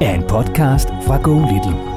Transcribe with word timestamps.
er 0.00 0.14
en 0.14 0.22
podcast 0.22 0.88
fra 0.88 1.16
Go 1.22 1.34
Little. 1.34 1.94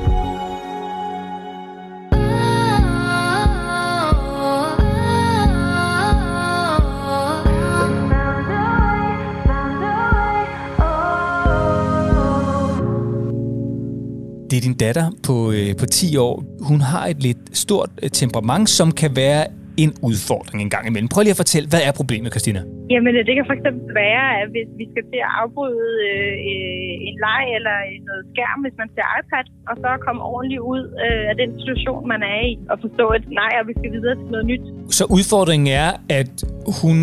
Det 14.50 14.58
er 14.58 14.62
din 14.62 14.74
datter 14.74 15.12
på, 15.24 15.52
øh, 15.52 15.76
på 15.76 15.86
10 15.86 16.18
år. 16.18 16.44
Hun 16.62 16.82
har 16.82 17.08
et 17.08 17.24
lidt 17.24 17.38
stort 17.54 17.90
øh, 18.04 18.10
temperament, 18.10 18.70
som 18.70 18.92
kan 18.92 19.16
være 19.16 19.48
en 19.84 19.92
udfordring 20.10 20.60
en 20.66 20.72
gang 20.76 20.86
imellem. 20.90 21.10
Prøv 21.14 21.22
lige 21.22 21.36
at 21.38 21.42
fortælle, 21.44 21.68
hvad 21.74 21.82
er 21.88 21.94
problemet, 22.00 22.30
Christina? 22.34 22.62
Jamen, 22.94 23.12
det 23.28 23.34
kan 23.38 23.46
fx 23.52 23.62
være, 24.04 24.26
at 24.42 24.48
hvis 24.54 24.70
vi 24.80 24.86
skal 24.92 25.04
til 25.12 25.20
at 25.28 25.32
afbryde 25.42 25.90
øh, 26.10 27.08
en 27.08 27.16
leg 27.26 27.44
eller 27.58 27.76
noget 28.10 28.24
skærm, 28.32 28.60
hvis 28.66 28.76
man 28.82 28.90
ser 28.96 29.08
iPad, 29.20 29.46
og 29.70 29.76
så 29.84 29.90
komme 30.06 30.22
ordentligt 30.34 30.64
ud 30.74 30.84
øh, 31.06 31.24
af 31.32 31.36
den 31.42 31.50
situation, 31.60 32.02
man 32.14 32.22
er 32.34 32.40
i, 32.52 32.54
og 32.72 32.76
forstå 32.86 33.06
et 33.18 33.26
nej, 33.42 33.52
og 33.60 33.64
vi 33.70 33.74
skal 33.80 33.90
videre 33.98 34.16
til 34.22 34.28
noget 34.36 34.46
nyt. 34.52 34.64
Så 35.00 35.04
udfordringen 35.18 35.70
er, 35.84 35.90
at 36.20 36.34
hun 36.82 36.98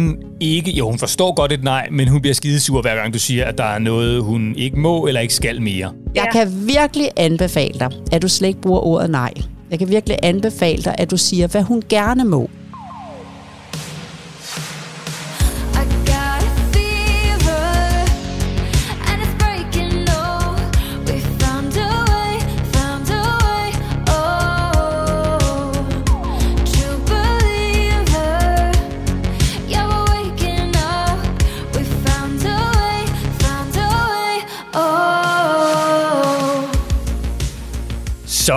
ikke... 0.52 0.70
Jo, 0.78 0.84
hun 0.92 0.98
forstår 1.06 1.30
godt 1.40 1.52
et 1.58 1.64
nej, 1.74 1.84
men 1.98 2.04
hun 2.12 2.20
bliver 2.24 2.36
skidesur, 2.40 2.78
hver 2.84 2.96
gang 3.00 3.08
du 3.16 3.22
siger, 3.28 3.44
at 3.50 3.56
der 3.62 3.68
er 3.76 3.80
noget, 3.90 4.14
hun 4.30 4.42
ikke 4.64 4.78
må 4.86 4.94
eller 5.08 5.20
ikke 5.20 5.34
skal 5.42 5.56
mere. 5.70 5.88
Jeg 6.20 6.28
kan 6.32 6.46
virkelig 6.74 7.08
anbefale 7.16 7.76
dig, 7.82 7.90
at 8.12 8.22
du 8.22 8.28
slet 8.28 8.48
ikke 8.48 8.60
bruger 8.60 8.80
ordet 8.92 9.10
nej. 9.10 9.32
Jeg 9.70 9.78
kan 9.78 9.88
virkelig 9.88 10.16
anbefale 10.22 10.82
dig, 10.82 10.94
at 10.98 11.10
du 11.10 11.16
siger, 11.16 11.46
hvad 11.52 11.62
hun 11.62 11.82
gerne 11.88 12.24
må. 12.24 12.50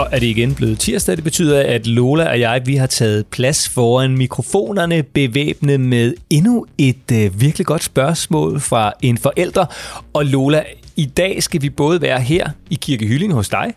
Så 0.07 0.15
er 0.15 0.19
det 0.19 0.27
igen 0.27 0.55
blevet 0.55 0.79
tirsdag. 0.79 1.15
Det 1.15 1.23
betyder, 1.23 1.63
at 1.63 1.87
Lola 1.87 2.29
og 2.29 2.39
jeg 2.39 2.61
vi 2.65 2.75
har 2.75 2.87
taget 2.87 3.27
plads 3.27 3.69
foran 3.69 4.17
mikrofonerne, 4.17 5.03
bevæbnet 5.03 5.79
med 5.79 6.13
endnu 6.29 6.65
et 6.77 7.11
øh, 7.13 7.41
virkelig 7.41 7.67
godt 7.67 7.83
spørgsmål 7.83 8.59
fra 8.59 8.93
en 9.01 9.17
forælder. 9.17 9.65
Og 10.13 10.25
Lola, 10.25 10.63
i 10.95 11.05
dag 11.05 11.43
skal 11.43 11.61
vi 11.61 11.69
både 11.69 12.01
være 12.01 12.19
her 12.19 12.49
i 12.69 12.75
Kirke 12.81 13.07
Hylling 13.07 13.33
hos 13.33 13.49
dig, 13.49 13.73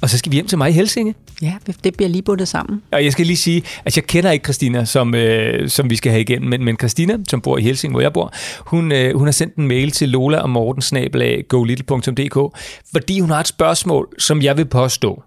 og 0.00 0.10
så 0.10 0.18
skal 0.18 0.32
vi 0.32 0.34
hjem 0.34 0.46
til 0.46 0.58
mig 0.58 0.70
i 0.70 0.72
Helsinge. 0.72 1.14
Ja, 1.42 1.54
det 1.84 1.96
bliver 1.96 2.08
lige 2.08 2.22
bundet 2.22 2.48
sammen. 2.48 2.82
Og 2.92 3.04
jeg 3.04 3.12
skal 3.12 3.26
lige 3.26 3.36
sige, 3.36 3.62
at 3.84 3.96
jeg 3.96 4.04
kender 4.04 4.30
ikke 4.30 4.44
Christina, 4.44 4.84
som, 4.84 5.14
øh, 5.14 5.68
som 5.68 5.90
vi 5.90 5.96
skal 5.96 6.12
have 6.12 6.20
igennem, 6.20 6.48
men, 6.50 6.64
men 6.64 6.76
Christina, 6.76 7.16
som 7.28 7.40
bor 7.40 7.58
i 7.58 7.62
Helsinge, 7.62 7.92
hvor 7.92 8.00
jeg 8.00 8.12
bor, 8.12 8.32
hun, 8.58 8.92
øh, 8.92 9.16
hun 9.16 9.26
har 9.26 9.32
sendt 9.32 9.54
en 9.54 9.68
mail 9.68 9.90
til 9.90 10.08
Lola 10.08 10.38
og 10.38 10.50
Morten 10.50 11.44
golittle.dk, 11.48 12.58
fordi 12.92 13.20
hun 13.20 13.30
har 13.30 13.40
et 13.40 13.48
spørgsmål, 13.48 14.08
som 14.18 14.42
jeg 14.42 14.56
vil 14.56 14.64
påstå, 14.64 15.22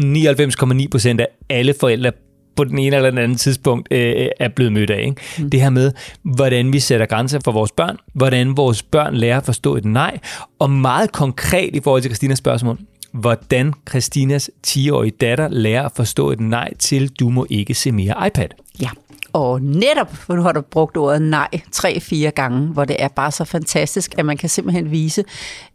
99,9% 0.00 1.20
af 1.20 1.26
alle 1.50 1.74
forældre 1.80 2.12
på 2.56 2.64
den 2.64 2.78
ene 2.78 2.96
eller 2.96 3.10
den 3.10 3.18
anden 3.18 3.38
tidspunkt 3.38 3.88
øh, 3.90 4.26
er 4.40 4.48
blevet 4.48 4.72
mødt 4.72 4.90
af. 4.90 5.00
Ikke? 5.00 5.16
Mm. 5.38 5.50
Det 5.50 5.60
her 5.60 5.70
med, 5.70 5.92
hvordan 6.22 6.72
vi 6.72 6.80
sætter 6.80 7.06
grænser 7.06 7.40
for 7.44 7.52
vores 7.52 7.72
børn, 7.72 7.96
hvordan 8.14 8.56
vores 8.56 8.82
børn 8.82 9.14
lærer 9.14 9.36
at 9.36 9.44
forstå 9.44 9.76
et 9.76 9.84
nej, 9.84 10.18
og 10.58 10.70
meget 10.70 11.12
konkret 11.12 11.76
i 11.76 11.80
forhold 11.80 12.02
til 12.02 12.10
Christinas 12.10 12.38
spørgsmål, 12.38 12.78
hvordan 13.12 13.72
Christinas 13.88 14.50
10-årige 14.66 15.16
datter 15.20 15.48
lærer 15.48 15.84
at 15.84 15.92
forstå 15.96 16.30
et 16.30 16.40
nej 16.40 16.74
til, 16.78 17.08
du 17.08 17.28
må 17.28 17.46
ikke 17.50 17.74
se 17.74 17.92
mere 17.92 18.26
iPad. 18.26 18.48
Ja. 18.80 18.88
Og 19.32 19.62
netop, 19.62 20.16
for 20.16 20.34
nu 20.34 20.42
har 20.42 20.52
du 20.52 20.60
brugt 20.60 20.96
ordet 20.96 21.22
nej 21.22 21.48
tre-fire 21.72 22.30
gange, 22.30 22.66
hvor 22.66 22.84
det 22.84 22.96
er 22.98 23.08
bare 23.08 23.32
så 23.32 23.44
fantastisk, 23.44 24.14
at 24.18 24.26
man 24.26 24.36
kan 24.36 24.48
simpelthen 24.48 24.90
vise, 24.90 25.24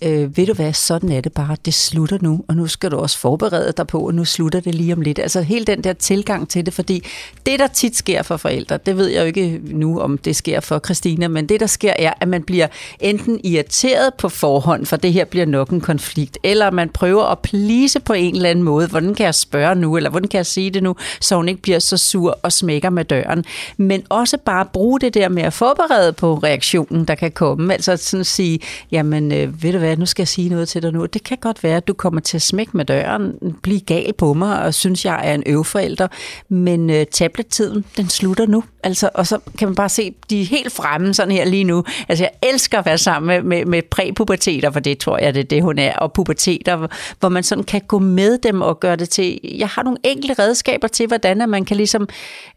øh, 0.02 0.38
ved 0.38 0.48
du 0.48 0.54
hvad, 0.54 0.74
sådan 0.74 1.12
er 1.12 1.22
det 1.22 1.34
bare, 1.34 1.58
det 1.66 1.74
slutter 1.74 2.18
nu, 2.22 2.44
og 2.48 2.56
nu 2.56 2.68
skal 2.68 2.92
du 2.92 2.98
også 2.98 3.18
forberede 3.18 3.74
dig 3.78 3.88
på, 3.88 4.00
og 4.00 4.14
nu 4.14 4.26
slutter 4.26 4.60
det 4.60 4.76
lige 4.76 4.94
om 4.94 5.02
lidt. 5.02 5.20
Altså 5.20 5.42
hele 5.42 5.66
den 5.66 5.84
der 5.84 5.94
tilgang 5.94 6.50
til 6.50 6.66
det, 6.66 6.74
fordi 6.74 7.04
det, 7.46 7.60
der 7.60 7.68
tit 7.68 7.96
sker 7.96 8.24
for 8.24 8.38
forældre, 8.38 8.78
det 8.86 8.98
ved 8.98 9.08
jeg 9.08 9.22
jo 9.22 9.26
ikke 9.26 9.62
nu, 9.64 10.00
om 10.00 10.18
det 10.18 10.36
sker 10.36 10.60
for 10.60 10.80
Christina, 10.80 11.28
men 11.28 11.50
det, 11.50 11.60
der 11.60 11.68
sker, 11.68 11.94
er, 12.00 12.14
at 12.22 12.28
man 12.28 12.44
bliver 12.44 12.68
enten 13.00 13.40
irriteret 13.44 14.14
på 14.14 14.30
forhånd, 14.30 14.86
for 14.86 14.96
det 14.96 15.14
her 15.14 15.26
bliver 15.26 15.46
nok 15.46 15.70
en 15.70 15.82
konflikt, 15.82 16.38
eller 16.44 16.72
man 16.72 16.90
prøver 16.90 17.24
at 17.24 17.40
plise 17.40 18.00
på 18.00 18.14
en 18.14 18.36
eller 18.36 18.50
anden 18.50 18.66
måde, 18.66 18.88
hvordan 18.88 19.16
kan 19.16 19.26
jeg 19.26 19.36
spørge 19.36 19.76
nu, 19.76 19.98
eller 19.98 20.10
hvordan 20.10 20.30
kan 20.30 20.38
jeg 20.38 20.46
sige 20.46 20.72
det 20.72 20.84
nu, 20.84 20.96
så 21.22 21.36
hun 21.36 21.50
ikke 21.50 21.62
bliver 21.62 21.80
så 21.80 21.98
sur 21.98 22.40
og 22.44 22.52
smækker 22.52 22.90
med 22.90 23.06
døren 23.06 23.44
men 23.78 24.04
også 24.10 24.38
bare 24.38 24.66
bruge 24.66 25.00
det 25.00 25.14
der 25.14 25.30
med 25.30 25.44
at 25.44 25.54
forberede 25.54 26.14
på 26.14 26.36
reaktionen, 26.36 27.06
der 27.06 27.16
kan 27.16 27.32
komme. 27.32 27.74
Altså 27.74 27.98
sådan 27.98 28.20
at 28.20 28.28
sige, 28.28 28.60
jamen 28.92 29.32
øh, 29.32 29.64
ved 29.64 29.72
du 29.72 29.78
hvad, 29.78 29.98
nu 29.98 30.06
skal 30.06 30.22
jeg 30.22 30.28
sige 30.28 30.50
noget 30.50 30.70
til 30.70 30.82
dig 30.82 30.92
nu. 30.94 31.06
Det 31.06 31.24
kan 31.24 31.38
godt 31.38 31.64
være, 31.64 31.78
at 31.78 31.88
du 31.88 31.94
kommer 31.94 32.22
til 32.22 32.38
at 32.38 32.42
smække 32.42 32.78
med 32.78 32.86
døren, 32.86 33.34
blive 33.64 33.80
gal 33.80 34.14
på 34.14 34.34
mig 34.34 34.62
og 34.64 34.74
synes, 34.74 35.06
jeg 35.06 35.22
er 35.24 35.34
en 35.34 35.44
øvforælder, 35.46 36.08
men 36.50 36.90
øh, 36.90 37.06
tablettiden, 37.12 37.86
den 37.98 38.10
slutter 38.10 38.46
nu. 38.46 38.64
Altså, 38.84 39.10
og 39.14 39.28
så 39.28 39.40
kan 39.58 39.68
man 39.68 39.76
bare 39.76 39.90
se, 39.90 40.14
de 40.30 40.42
er 40.42 40.46
helt 40.46 40.72
fremme 40.72 41.14
sådan 41.14 41.32
her 41.32 41.46
lige 41.46 41.64
nu. 41.64 41.84
Altså 42.10 42.24
jeg 42.24 42.32
elsker 42.50 42.80
at 42.80 42.86
være 42.86 42.98
sammen 42.98 43.28
med, 43.28 43.42
med, 43.44 43.66
med 43.66 43.82
præpuberteter, 43.82 44.72
for 44.72 44.80
det 44.80 44.98
tror 44.98 45.18
jeg, 45.18 45.34
det 45.34 45.40
er 45.40 45.44
det, 45.44 45.64
hun 45.64 45.80
er, 45.80 45.96
og 45.96 46.14
puberteter, 46.14 46.88
hvor 47.20 47.30
man 47.30 47.44
sådan 47.44 47.64
kan 47.64 47.82
gå 47.88 48.00
med 48.00 48.38
dem 48.38 48.62
og 48.62 48.80
gøre 48.80 48.96
det 48.96 49.10
til, 49.10 49.40
jeg 49.44 49.68
har 49.68 49.84
nogle 49.84 49.98
enkle 50.04 50.34
redskaber 50.34 50.88
til, 50.88 51.08
hvordan 51.08 51.50
man 51.50 51.66
kan 51.66 51.78
ligesom, 51.78 52.08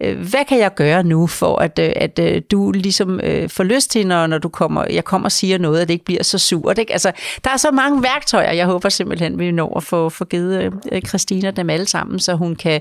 øh, 0.00 0.18
hvad 0.18 0.44
kan 0.48 0.58
jeg 0.58 0.74
gøre 0.80 1.02
nu, 1.02 1.26
for 1.26 1.56
at, 1.56 1.78
øh, 1.78 1.92
at, 1.96 2.18
at 2.18 2.50
du 2.50 2.70
ligesom 2.70 3.20
øh, 3.20 3.48
får 3.48 3.64
lyst 3.64 3.90
til, 3.90 4.06
når, 4.06 4.26
når 4.26 4.38
du 4.38 4.48
kommer, 4.48 4.84
jeg 4.90 5.04
kommer 5.04 5.26
og 5.26 5.32
siger 5.32 5.58
noget, 5.58 5.80
at 5.80 5.88
det 5.88 5.94
ikke 5.94 6.04
bliver 6.04 6.22
så 6.22 6.38
surt. 6.38 6.78
Ikke? 6.78 6.92
Altså, 6.92 7.12
der 7.44 7.50
er 7.50 7.56
så 7.56 7.70
mange 7.70 8.02
værktøjer, 8.02 8.52
jeg 8.52 8.66
håber 8.66 8.88
simpelthen, 8.88 9.38
vi 9.38 9.50
når 9.50 9.76
at 9.76 9.82
få, 9.82 10.08
få 10.08 10.24
givet 10.24 10.72
øh, 10.92 11.02
Christina 11.02 11.50
dem 11.50 11.70
alle 11.70 11.86
sammen, 11.86 12.18
så 12.18 12.34
hun 12.34 12.56
kan 12.56 12.80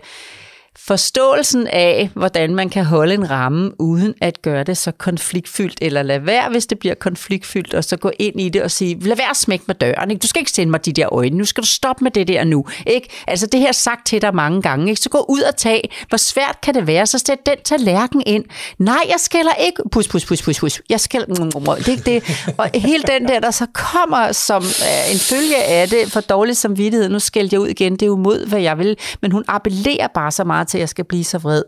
forståelsen 0.88 1.68
af, 1.68 2.10
hvordan 2.14 2.56
man 2.56 2.70
kan 2.70 2.86
holde 2.86 3.14
en 3.14 3.30
ramme, 3.30 3.82
uden 3.82 4.14
at 4.22 4.42
gøre 4.42 4.64
det 4.64 4.78
så 4.78 4.92
konfliktfyldt, 4.92 5.78
eller 5.82 6.04
lade 6.04 6.26
være, 6.26 6.50
hvis 6.50 6.66
det 6.66 6.80
bliver 6.80 6.96
konfliktfyldt, 6.96 7.74
og 7.74 7.84
så 7.84 7.98
gå 7.98 8.12
ind 8.20 8.42
i 8.42 8.50
det 8.50 8.64
og 8.64 8.72
sige, 8.72 9.00
lad 9.00 9.16
være 9.16 9.30
at 9.30 9.38
smække 9.38 9.66
med 9.68 9.76
døren, 9.76 10.12
ikke? 10.12 10.22
du 10.22 10.28
skal 10.28 10.40
ikke 10.40 10.52
sende 10.52 10.72
mig 10.72 10.86
de 10.86 10.94
der 10.94 11.14
øjne, 11.14 11.38
nu 11.38 11.46
skal 11.46 11.64
du 11.64 11.68
stoppe 11.68 12.04
med 12.04 12.12
det 12.12 12.28
der 12.28 12.44
nu. 12.44 12.66
Ikke? 12.88 13.10
Altså 13.28 13.48
det 13.48 13.60
her 13.60 13.72
sagt 13.72 14.06
til 14.06 14.22
dig 14.22 14.36
mange 14.36 14.62
gange, 14.62 14.90
ikke? 14.90 15.02
så 15.02 15.10
gå 15.10 15.26
ud 15.30 15.42
og 15.42 15.56
tag, 15.56 15.92
hvor 16.10 16.18
svært 16.18 16.58
kan 16.64 16.74
det 16.74 16.88
være, 16.88 17.06
så 17.06 17.20
sæt 17.20 17.46
den 17.46 17.58
tallerken 17.64 18.24
ind. 18.26 18.46
Nej, 18.78 19.04
jeg 19.08 19.16
skælder 19.18 19.54
ikke, 19.54 19.84
pus, 19.92 20.08
pus, 20.08 20.26
pus, 20.26 20.42
pus, 20.42 20.60
pus, 20.60 20.82
jeg 20.90 21.00
skælder, 21.00 21.26
det 21.36 21.88
er 21.88 21.92
ikke 21.92 22.04
det. 22.04 22.54
Og 22.58 22.70
hele 22.74 23.04
den 23.04 23.28
der, 23.28 23.40
der 23.40 23.52
så 23.52 23.66
kommer 23.74 24.32
som 24.32 24.64
øh, 24.64 25.14
en 25.14 25.20
følge 25.20 25.64
af 25.64 25.90
det, 25.90 26.12
for 26.12 26.20
dårlig 26.20 26.58
samvittighed, 26.58 27.10
nu 27.10 27.20
skældte 27.20 27.54
jeg 27.54 27.62
ud 27.62 27.68
igen, 27.68 27.94
det 27.94 28.02
er 28.02 28.08
jo 28.08 28.16
mod, 28.16 28.46
hvad 28.46 28.62
jeg 28.62 28.78
vil, 28.78 28.98
men 29.22 29.32
hun 29.32 29.44
appellerer 29.48 30.08
bare 30.14 30.32
så 30.32 30.44
meget 30.44 30.68
til, 30.70 30.78
at 30.78 30.80
jeg 30.80 30.90
skal 30.90 31.06
blive 31.06 31.24
så 31.24 31.38
vred. 31.38 31.64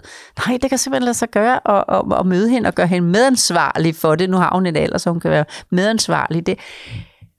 Nej, 0.47 0.57
det 0.61 0.69
kan 0.69 0.77
simpelthen 0.77 1.03
lade 1.03 1.13
sig 1.13 1.29
gøre 1.29 1.77
at, 1.77 1.83
at, 1.89 2.19
at 2.19 2.25
møde 2.25 2.49
hende 2.49 2.67
og 2.67 2.75
gøre 2.75 2.87
hende 2.87 3.07
medansvarlig 3.07 3.95
for 3.95 4.15
det. 4.15 4.29
Nu 4.29 4.37
har 4.37 4.49
hun 4.53 4.65
en 4.65 4.75
alder, 4.75 4.97
så 4.97 5.09
hun 5.09 5.19
kan 5.19 5.31
være 5.31 5.45
medansvarlig. 5.69 6.45
Det, 6.45 6.59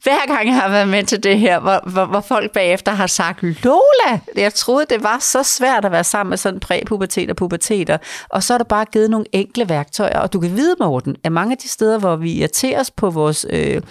hver 0.03 0.27
gang 0.27 0.47
jeg 0.47 0.55
har 0.55 0.69
været 0.69 0.89
med 0.89 1.05
til 1.05 1.23
det 1.23 1.39
her, 1.39 1.61
hvor, 1.61 1.91
hvor, 1.91 2.05
hvor 2.05 2.21
folk 2.21 2.53
bagefter 2.53 2.93
har 2.93 3.07
sagt, 3.07 3.43
Lola, 3.43 4.21
jeg 4.37 4.55
troede, 4.55 4.87
det 4.91 5.03
var 5.03 5.19
så 5.21 5.43
svært 5.43 5.85
at 5.85 5.93
være 5.93 6.05
sammen 6.05 6.31
med 6.31 6.37
sådan 6.37 6.61
præpubertet 6.61 7.31
og 7.31 7.37
puberteter, 7.37 7.99
og 8.29 8.43
så 8.43 8.55
er 8.55 8.59
der 8.59 8.65
bare 8.65 8.85
givet 8.85 9.11
nogle 9.11 9.27
enkle 9.33 9.69
værktøjer, 9.69 10.19
og 10.19 10.33
du 10.33 10.41
kan 10.41 10.57
vide, 10.57 10.77
Morten, 10.81 11.17
at 11.25 11.33
mange 11.33 11.53
af 11.53 11.59
de 11.59 11.69
steder, 11.69 11.99
hvor 11.99 12.17
vi 12.17 12.33
irriterer 12.33 12.81
os 12.81 12.91
på 12.91 13.11
vores, 13.11 13.47
øh, 13.51 13.83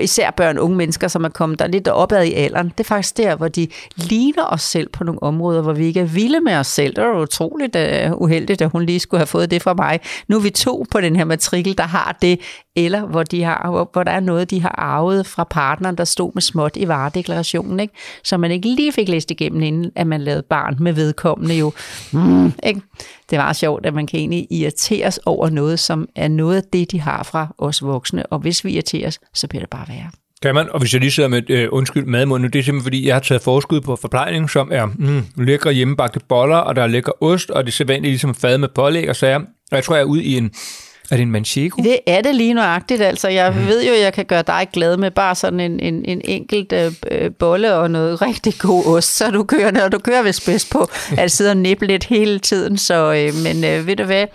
især 0.00 0.30
børn 0.30 0.58
og 0.58 0.64
unge 0.64 0.76
mennesker, 0.76 1.08
som 1.08 1.24
er 1.24 1.28
kommet 1.28 1.58
der 1.58 1.66
lidt 1.66 1.88
opad 1.88 2.24
i 2.24 2.32
alderen, 2.32 2.68
det 2.68 2.80
er 2.80 2.88
faktisk 2.88 3.16
der, 3.16 3.36
hvor 3.36 3.48
de 3.48 3.68
ligner 3.96 4.44
os 4.44 4.62
selv 4.62 4.88
på 4.88 5.04
nogle 5.04 5.22
områder, 5.22 5.62
hvor 5.62 5.72
vi 5.72 5.86
ikke 5.86 6.00
er 6.00 6.04
vilde 6.04 6.40
med 6.40 6.56
os 6.56 6.66
selv. 6.66 6.96
Det 6.96 7.04
er 7.04 7.22
utroligt 7.22 7.76
uh, 7.76 8.22
uheldigt, 8.22 8.62
at 8.62 8.70
hun 8.70 8.82
lige 8.82 9.00
skulle 9.00 9.18
have 9.18 9.26
fået 9.26 9.50
det 9.50 9.62
fra 9.62 9.74
mig. 9.74 10.00
Nu 10.28 10.36
er 10.36 10.40
vi 10.40 10.50
to 10.50 10.84
på 10.90 11.00
den 11.00 11.16
her 11.16 11.24
matrikel, 11.24 11.78
der 11.78 11.84
har 11.84 12.18
det, 12.22 12.40
eller 12.76 13.06
hvor, 13.06 13.22
de 13.22 13.42
har, 13.42 13.70
hvor, 13.70 13.90
hvor 13.92 14.02
der 14.02 14.12
er 14.12 14.20
noget, 14.20 14.50
de 14.50 14.62
har 14.62 14.74
arvet 14.78 15.26
fra 15.26 15.44
partneren, 15.44 15.98
der 15.98 16.04
stod 16.04 16.30
med 16.34 16.42
småt 16.42 16.76
i 16.76 16.88
varedeklarationen, 16.88 17.80
ikke? 17.80 17.94
så 18.24 18.36
man 18.36 18.50
ikke 18.50 18.68
lige 18.68 18.92
fik 18.92 19.08
læst 19.08 19.30
igennem, 19.30 19.62
inden 19.62 19.92
at 19.96 20.06
man 20.06 20.20
lavede 20.20 20.42
barn 20.42 20.76
med 20.80 20.92
vedkommende 20.92 21.54
jo. 21.54 21.72
Mm, 22.12 22.52
ikke? 22.66 22.80
Det 23.30 23.38
var 23.38 23.52
sjovt, 23.52 23.86
at 23.86 23.94
man 23.94 24.06
kan 24.06 24.18
egentlig 24.18 24.46
irriteres 24.50 25.20
over 25.26 25.50
noget, 25.50 25.78
som 25.78 26.08
er 26.16 26.28
noget 26.28 26.56
af 26.56 26.62
det, 26.72 26.92
de 26.92 27.00
har 27.00 27.22
fra 27.22 27.54
os 27.58 27.82
voksne, 27.82 28.26
og 28.26 28.38
hvis 28.38 28.64
vi 28.64 28.70
irriteres, 28.70 29.20
så 29.34 29.48
bliver 29.48 29.62
det 29.62 29.70
bare 29.70 29.88
værre. 29.88 30.10
Kan 30.42 30.54
man, 30.54 30.68
og 30.70 30.78
hvis 30.78 30.92
jeg 30.92 31.00
lige 31.00 31.10
sidder 31.10 31.28
med 31.28 31.50
øh, 31.50 31.68
undskyld 31.72 32.06
madmund, 32.06 32.42
det 32.42 32.58
er 32.58 32.62
simpelthen 32.62 32.82
fordi, 32.82 33.06
jeg 33.06 33.14
har 33.14 33.20
taget 33.20 33.42
forskud 33.42 33.80
på 33.80 33.96
forplejning, 33.96 34.50
som 34.50 34.68
er 34.72 34.86
mm, 34.86 35.22
lækre 35.36 35.72
hjemmebagte 35.72 36.20
boller, 36.28 36.56
og 36.56 36.76
der 36.76 36.82
er 36.82 36.86
lækker 36.86 37.22
ost, 37.22 37.50
og 37.50 37.64
det 37.64 37.70
er 37.70 37.74
sædvanligt 37.74 38.10
ligesom 38.10 38.34
fad 38.34 38.58
med 38.58 38.68
pålæg 38.74 39.08
og 39.08 39.16
sager. 39.16 39.38
Og 39.70 39.76
jeg 39.76 39.84
tror, 39.84 39.94
jeg 39.94 40.02
er 40.02 40.06
ude 40.06 40.24
i 40.24 40.36
en 40.36 40.50
er 41.10 41.16
det 41.16 41.22
en 41.22 41.30
manchego? 41.30 41.82
Det 41.82 41.98
er 42.06 42.20
det 42.20 42.34
lige 42.34 42.54
nøjagtigt. 42.54 43.02
Altså, 43.02 43.28
jeg 43.28 43.52
mm. 43.52 43.66
ved 43.66 43.86
jo, 43.86 43.92
at 43.92 44.00
jeg 44.00 44.12
kan 44.12 44.24
gøre 44.24 44.42
dig 44.46 44.68
glad 44.72 44.96
med 44.96 45.10
bare 45.10 45.34
sådan 45.34 45.60
en, 45.60 45.80
en, 45.80 46.04
en 46.04 46.20
enkelt 46.24 46.72
øh, 47.10 47.30
bolle 47.38 47.74
og 47.74 47.90
noget 47.90 48.22
rigtig 48.22 48.54
god 48.58 48.86
ost, 48.86 49.16
så 49.16 49.30
du 49.30 49.44
kører, 49.44 49.70
når 49.70 49.88
du 49.88 49.98
kører 49.98 50.22
vist 50.22 50.46
bedst 50.46 50.70
på 50.70 50.88
at 51.18 51.30
sidde 51.30 51.50
og 51.50 51.56
nippe 51.56 51.86
lidt 51.86 52.04
hele 52.04 52.38
tiden. 52.38 52.78
Så, 52.78 53.12
øh, 53.12 53.34
men 53.44 53.64
øh, 53.64 53.86
ved 53.86 53.96
du 53.96 54.04
hvad, 54.04 54.26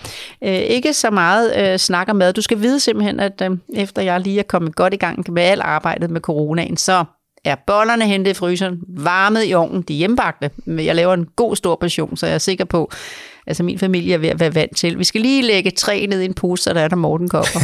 øh, 0.44 0.53
ikke 0.53 0.94
så 0.94 1.09
meget 1.09 1.57
øh, 1.57 1.79
snakker 1.79 2.13
mad. 2.13 2.33
Du 2.33 2.41
skal 2.41 2.62
vide 2.62 2.79
simpelthen, 2.79 3.19
at 3.19 3.41
øh, 3.41 3.57
efter 3.75 4.01
jeg 4.01 4.19
lige 4.19 4.39
er 4.39 4.44
kommet 4.44 4.75
godt 4.75 4.94
i 4.94 4.97
gang 4.97 5.33
med 5.33 5.44
alt 5.44 5.62
arbejdet 5.62 6.09
med 6.09 6.21
coronaen, 6.21 6.77
så 6.77 7.03
er 7.45 7.56
bollerne 7.67 8.06
hentet 8.06 8.31
i 8.31 8.33
fryseren, 8.33 8.79
varmet 8.97 9.44
i 9.47 9.53
ovnen, 9.53 9.81
de 9.81 9.94
hjemmebagte. 9.94 10.50
Jeg 10.67 10.95
laver 10.95 11.13
en 11.13 11.27
god 11.35 11.56
stor 11.56 11.75
portion, 11.75 12.17
så 12.17 12.25
jeg 12.25 12.35
er 12.35 12.39
sikker 12.39 12.65
på, 12.65 12.91
altså 13.47 13.63
min 13.63 13.79
familie 13.79 14.13
er 14.13 14.17
ved 14.17 14.29
at 14.29 14.39
være 14.39 14.55
vant 14.55 14.77
til. 14.77 14.99
Vi 14.99 15.03
skal 15.03 15.21
lige 15.21 15.41
lægge 15.41 15.71
tre 15.71 16.05
ned 16.09 16.21
i 16.21 16.25
en 16.25 16.33
pose, 16.33 16.63
så 16.63 16.73
der 16.73 16.81
er 16.81 16.88
der 16.88 16.95
Morten 16.95 17.29
kopper. 17.29 17.59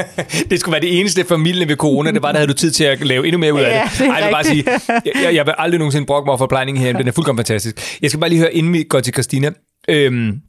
det 0.50 0.60
skulle 0.60 0.72
være 0.72 0.80
det 0.80 1.00
eneste 1.00 1.24
familie 1.24 1.68
ved 1.68 1.76
corona, 1.76 2.10
det 2.10 2.22
var, 2.22 2.32
der 2.32 2.38
havde 2.38 2.48
du 2.48 2.56
tid 2.56 2.70
til 2.70 2.84
at 2.84 3.06
lave 3.06 3.26
endnu 3.26 3.38
mere 3.38 3.54
ud 3.54 3.60
af 3.60 3.70
ja, 3.70 3.82
det. 3.84 3.98
det 3.98 4.06
Ej, 4.06 4.14
jeg 4.14 4.26
vil 4.26 4.32
bare 4.32 4.44
sige, 4.44 4.64
jeg, 5.24 5.34
jeg, 5.34 5.46
vil 5.46 5.54
aldrig 5.58 5.78
nogensinde 5.78 6.06
brokke 6.06 6.26
mig 6.26 6.32
for 6.32 6.36
forplejningen 6.36 6.84
her, 6.84 6.92
den 6.92 7.08
er 7.08 7.12
fuldkommen 7.12 7.38
fantastisk. 7.38 7.98
Jeg 8.02 8.10
skal 8.10 8.20
bare 8.20 8.30
lige 8.30 8.40
høre, 8.40 8.54
inden 8.54 8.72
vi 8.72 8.82
går 8.82 9.00
til 9.00 9.12
Christina, 9.12 9.50
øhm, 9.88 10.40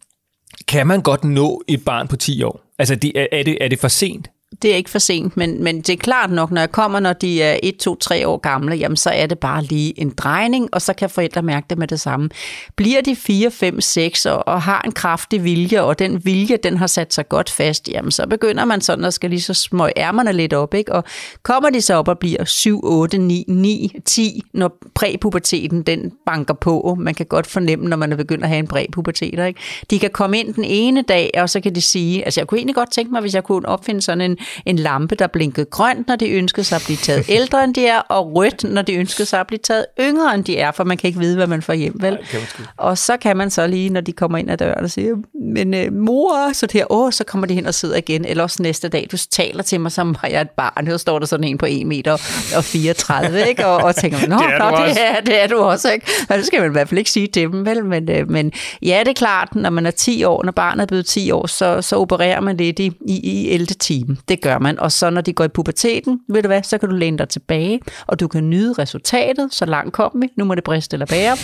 kan 0.67 0.87
man 0.87 1.01
godt 1.01 1.23
nå 1.23 1.61
et 1.67 1.85
barn 1.85 2.07
på 2.07 2.15
10 2.15 2.43
år? 2.43 2.61
Altså, 2.79 2.95
det, 2.95 3.11
er, 3.15 3.43
det, 3.43 3.57
er 3.61 3.67
det 3.67 3.79
for 3.79 3.87
sent? 3.87 4.29
Det 4.61 4.71
er 4.71 4.75
ikke 4.75 4.89
for 4.89 4.99
sent, 4.99 5.37
men, 5.37 5.63
men 5.63 5.77
det 5.77 5.89
er 5.89 5.97
klart 5.97 6.31
nok, 6.31 6.51
når 6.51 6.61
jeg 6.61 6.71
kommer, 6.71 6.99
når 6.99 7.13
de 7.13 7.41
er 7.41 7.59
1, 7.63 7.77
2, 7.77 7.95
3 7.95 8.27
år 8.27 8.37
gamle, 8.37 8.75
jamen 8.75 8.95
så 8.95 9.09
er 9.09 9.25
det 9.25 9.39
bare 9.39 9.63
lige 9.63 9.99
en 10.01 10.09
drejning, 10.09 10.69
og 10.71 10.81
så 10.81 10.93
kan 10.93 11.09
forældre 11.09 11.41
mærke 11.41 11.65
det 11.69 11.77
med 11.77 11.87
det 11.87 11.99
samme. 11.99 12.29
Bliver 12.75 13.01
de 13.01 13.15
4, 13.15 13.51
5, 13.51 13.81
6 13.81 14.25
og, 14.25 14.47
og 14.47 14.61
har 14.61 14.81
en 14.81 14.91
kraftig 14.91 15.43
vilje, 15.43 15.81
og 15.81 15.99
den 15.99 16.25
vilje, 16.25 16.57
den 16.63 16.77
har 16.77 16.87
sat 16.87 17.13
sig 17.13 17.29
godt 17.29 17.49
fast, 17.49 17.89
jamen 17.89 18.11
så 18.11 18.27
begynder 18.27 18.65
man 18.65 18.81
sådan 18.81 19.05
at 19.05 19.13
skal 19.13 19.29
lige 19.29 19.41
så 19.41 19.53
smøge 19.53 19.97
ærmerne 19.97 20.31
lidt 20.31 20.53
op, 20.53 20.73
ikke? 20.73 20.93
Og 20.93 21.03
kommer 21.43 21.69
de 21.69 21.81
så 21.81 21.93
op 21.93 22.07
og 22.07 22.19
bliver 22.19 22.45
7, 22.45 22.79
8, 22.83 23.17
9, 23.17 23.45
9, 23.47 23.91
10, 24.05 24.41
når 24.53 24.77
præpuberteten 24.95 25.83
den 25.83 26.11
banker 26.25 26.53
på, 26.53 26.97
man 26.99 27.13
kan 27.13 27.25
godt 27.25 27.47
fornemme, 27.47 27.89
når 27.89 27.97
man 27.97 28.11
er 28.11 28.15
begyndt 28.15 28.43
at 28.43 28.49
have 28.49 28.59
en 28.59 28.67
præpubertet, 28.67 29.47
ikke? 29.47 29.59
De 29.89 29.99
kan 29.99 30.09
komme 30.09 30.39
ind 30.39 30.53
den 30.53 30.63
ene 30.63 31.01
dag, 31.01 31.31
og 31.37 31.49
så 31.49 31.61
kan 31.61 31.75
de 31.75 31.81
sige, 31.81 32.25
altså 32.25 32.39
jeg 32.39 32.47
kunne 32.47 32.57
egentlig 32.57 32.75
godt 32.75 32.91
tænke 32.91 33.11
mig, 33.11 33.21
hvis 33.21 33.35
jeg 33.35 33.43
kunne 33.43 33.67
opfinde 33.67 34.01
sådan 34.01 34.21
en 34.21 34.36
en, 34.65 34.79
lampe, 34.79 35.15
der 35.15 35.27
blinkede 35.27 35.65
grønt, 35.65 36.07
når 36.07 36.15
de 36.15 36.29
ønskede 36.29 36.63
sig 36.63 36.75
at 36.75 36.81
blive 36.85 36.97
taget 36.97 37.25
ældre, 37.29 37.63
end 37.63 37.73
de 37.73 37.87
er, 37.87 37.99
og 37.99 38.35
rødt, 38.35 38.63
når 38.63 38.81
de 38.81 38.93
ønskede 38.93 39.25
sig 39.25 39.39
at 39.39 39.47
blive 39.47 39.59
taget 39.63 39.85
yngre, 39.99 40.35
end 40.35 40.43
de 40.43 40.57
er, 40.57 40.71
for 40.71 40.83
man 40.83 40.97
kan 40.97 41.07
ikke 41.07 41.19
vide, 41.19 41.35
hvad 41.35 41.47
man 41.47 41.61
får 41.61 41.73
hjem, 41.73 41.95
vel? 41.99 42.13
Nej, 42.13 42.41
og 42.77 42.97
så 42.97 43.17
kan 43.17 43.37
man 43.37 43.49
så 43.49 43.67
lige, 43.67 43.89
når 43.89 44.01
de 44.01 44.11
kommer 44.11 44.37
ind 44.37 44.51
ad 44.51 44.57
døren 44.57 44.83
og 44.83 44.91
siger, 44.91 45.15
men 45.53 45.73
øh, 45.73 45.93
mor, 45.93 46.53
så 46.53 46.65
det 46.65 46.73
her, 46.73 46.91
åh, 46.91 47.11
så 47.11 47.23
kommer 47.23 47.47
de 47.47 47.53
hen 47.53 47.65
og 47.65 47.73
sidder 47.73 47.95
igen, 47.95 48.25
eller 48.25 48.43
også 48.43 48.63
næste 48.63 48.87
dag, 48.87 49.07
du 49.11 49.17
taler 49.31 49.63
til 49.63 49.81
mig, 49.81 49.91
som 49.91 50.15
var 50.21 50.29
jeg 50.29 50.41
et 50.41 50.49
barn, 50.49 50.87
så 50.87 50.97
står 50.97 51.19
der 51.19 51.25
sådan 51.25 51.43
en 51.43 51.57
på 51.57 51.65
1 51.69 51.87
meter 51.87 52.11
og 52.55 52.63
34, 52.63 53.49
ikke? 53.49 53.67
Og, 53.67 53.83
og 53.83 53.95
tænker, 53.95 54.27
nå, 54.27 54.37
det 54.47 54.53
er, 54.53 54.71
nå, 54.71 54.85
det, 54.85 54.97
er, 55.17 55.21
det 55.21 55.43
er 55.43 55.47
du 55.47 55.57
også, 55.57 55.91
ikke? 55.91 56.07
Og 56.29 56.37
det 56.37 56.45
skal 56.45 56.61
man 56.61 56.69
i 56.69 56.71
hvert 56.71 56.89
fald 56.89 56.97
ikke 56.97 57.11
sige 57.11 57.27
til 57.27 57.51
dem, 57.51 57.65
vel? 57.65 57.85
Men, 57.85 58.09
øh, 58.09 58.29
men 58.29 58.51
ja, 58.81 58.99
det 58.99 59.07
er 59.07 59.13
klart, 59.13 59.55
når 59.55 59.69
man 59.69 59.85
er 59.85 59.91
10 59.91 60.23
år, 60.23 60.43
når 60.43 60.51
barnet 60.51 60.81
er 60.81 60.85
blevet 60.85 61.05
10 61.05 61.31
år, 61.31 61.47
så, 61.47 61.81
så 61.81 61.95
opererer 61.95 62.39
man 62.39 62.57
lidt 62.57 62.79
i, 62.79 62.91
i, 63.07 63.19
i 63.19 63.49
11. 63.49 63.65
time. 63.65 64.17
Det 64.29 64.41
gør 64.41 64.59
man. 64.59 64.79
Og 64.79 64.91
så 64.91 65.09
når 65.09 65.21
de 65.21 65.33
går 65.33 65.43
i 65.43 65.47
puberteten, 65.47 66.19
ved 66.29 66.41
du 66.41 66.47
hvad, 66.47 66.63
så 66.63 66.77
kan 66.77 66.89
du 66.89 66.95
læne 66.95 67.17
dig 67.17 67.29
tilbage, 67.29 67.79
og 68.07 68.19
du 68.19 68.27
kan 68.27 68.49
nyde 68.49 68.73
resultatet, 68.73 69.53
så 69.53 69.65
langt 69.65 69.93
kom 69.93 70.11
vi. 70.21 70.27
Nu 70.35 70.45
må 70.45 70.55
det 70.55 70.63
briste 70.63 70.95
eller 70.95 71.05
bære. 71.05 71.37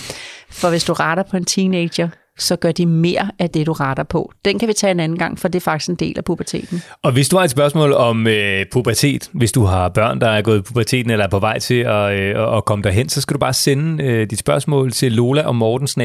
For 0.50 0.70
hvis 0.70 0.84
du 0.84 0.94
retter 0.94 1.24
på 1.24 1.38
en 1.38 1.46
teenager, 1.46 2.10
så 2.38 2.56
gør 2.56 2.72
de 2.72 2.86
mere 2.86 3.30
af 3.40 3.50
det, 3.50 3.66
du 3.66 3.74
retter 3.74 4.04
på. 4.04 4.32
Den 4.46 4.60
kan 4.60 4.68
vi 4.68 4.74
tage 4.74 4.92
en 4.92 5.00
anden 5.00 5.18
gang, 5.18 5.40
for 5.40 5.48
det 5.48 5.60
er 5.60 5.62
faktisk 5.62 5.90
en 5.90 5.96
del 5.96 6.14
af 6.18 6.26
puberteten. 6.26 6.82
Og 7.04 7.12
hvis 7.12 7.30
du 7.30 7.38
har 7.38 7.44
et 7.44 7.52
spørgsmål 7.52 7.94
om 7.94 8.28
øh, 8.28 8.66
pubertet, 8.72 9.30
hvis 9.34 9.52
du 9.52 9.64
har 9.64 9.90
børn, 9.90 10.22
der 10.22 10.30
er 10.30 10.42
gået 10.42 10.58
i 10.58 10.62
puberteten 10.62 11.12
eller 11.12 11.26
er 11.26 11.30
på 11.30 11.40
vej 11.40 11.60
til 11.60 11.80
at, 11.80 12.20
øh, 12.20 12.58
at 12.58 12.66
komme 12.66 12.84
derhen, 12.84 13.10
så 13.10 13.22
skal 13.22 13.34
du 13.34 13.40
bare 13.40 13.54
sende 13.54 14.04
øh, 14.04 14.30
dit 14.30 14.40
spørgsmål 14.40 14.92
til 14.92 15.12
Lola 15.12 15.42
og 15.42 15.56
Morten 15.56 15.88
Så 15.88 15.96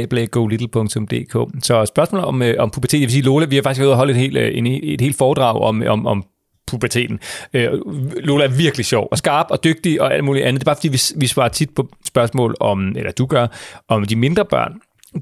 spørgsmål 1.87 2.25
om, 2.25 2.43
øh, 2.43 2.55
om 2.59 2.71
pubertet, 2.71 3.01
jeg 3.01 3.07
vil 3.07 3.13
sige, 3.13 3.25
Lola, 3.25 3.47
vi 3.47 3.57
har 3.57 3.63
faktisk 3.63 3.83
været 3.83 3.97
holde 3.97 4.13
et 4.13 4.19
helt, 4.19 4.37
øh, 4.37 4.51
en, 4.55 4.67
et 4.67 5.01
helt 5.01 5.19
foredrag 5.19 5.61
om, 5.61 5.83
om, 5.87 6.07
om 6.07 6.25
puberteten. 6.69 7.21
Øh, 7.55 7.71
Lola 8.17 8.45
er 8.45 8.49
virkelig 8.49 8.87
sjov 8.87 9.09
og 9.11 9.19
skarp 9.19 9.47
og 9.51 9.65
dygtig 9.65 10.01
og 10.01 10.15
alt 10.15 10.25
muligt 10.25 10.47
andet. 10.47 10.61
Det 10.61 10.65
er 10.65 10.71
bare 10.71 10.77
fordi, 10.77 10.89
vi, 10.89 11.01
vi 11.17 11.27
svarer 11.27 11.49
tit 11.49 11.71
på 11.71 11.89
spørgsmål 12.07 12.57
om, 12.61 12.89
eller 12.97 13.13
du 13.13 13.27
gør, 13.27 13.47
om 13.89 14.05
de 14.05 14.17
mindre 14.17 14.45
børn. 14.45 14.73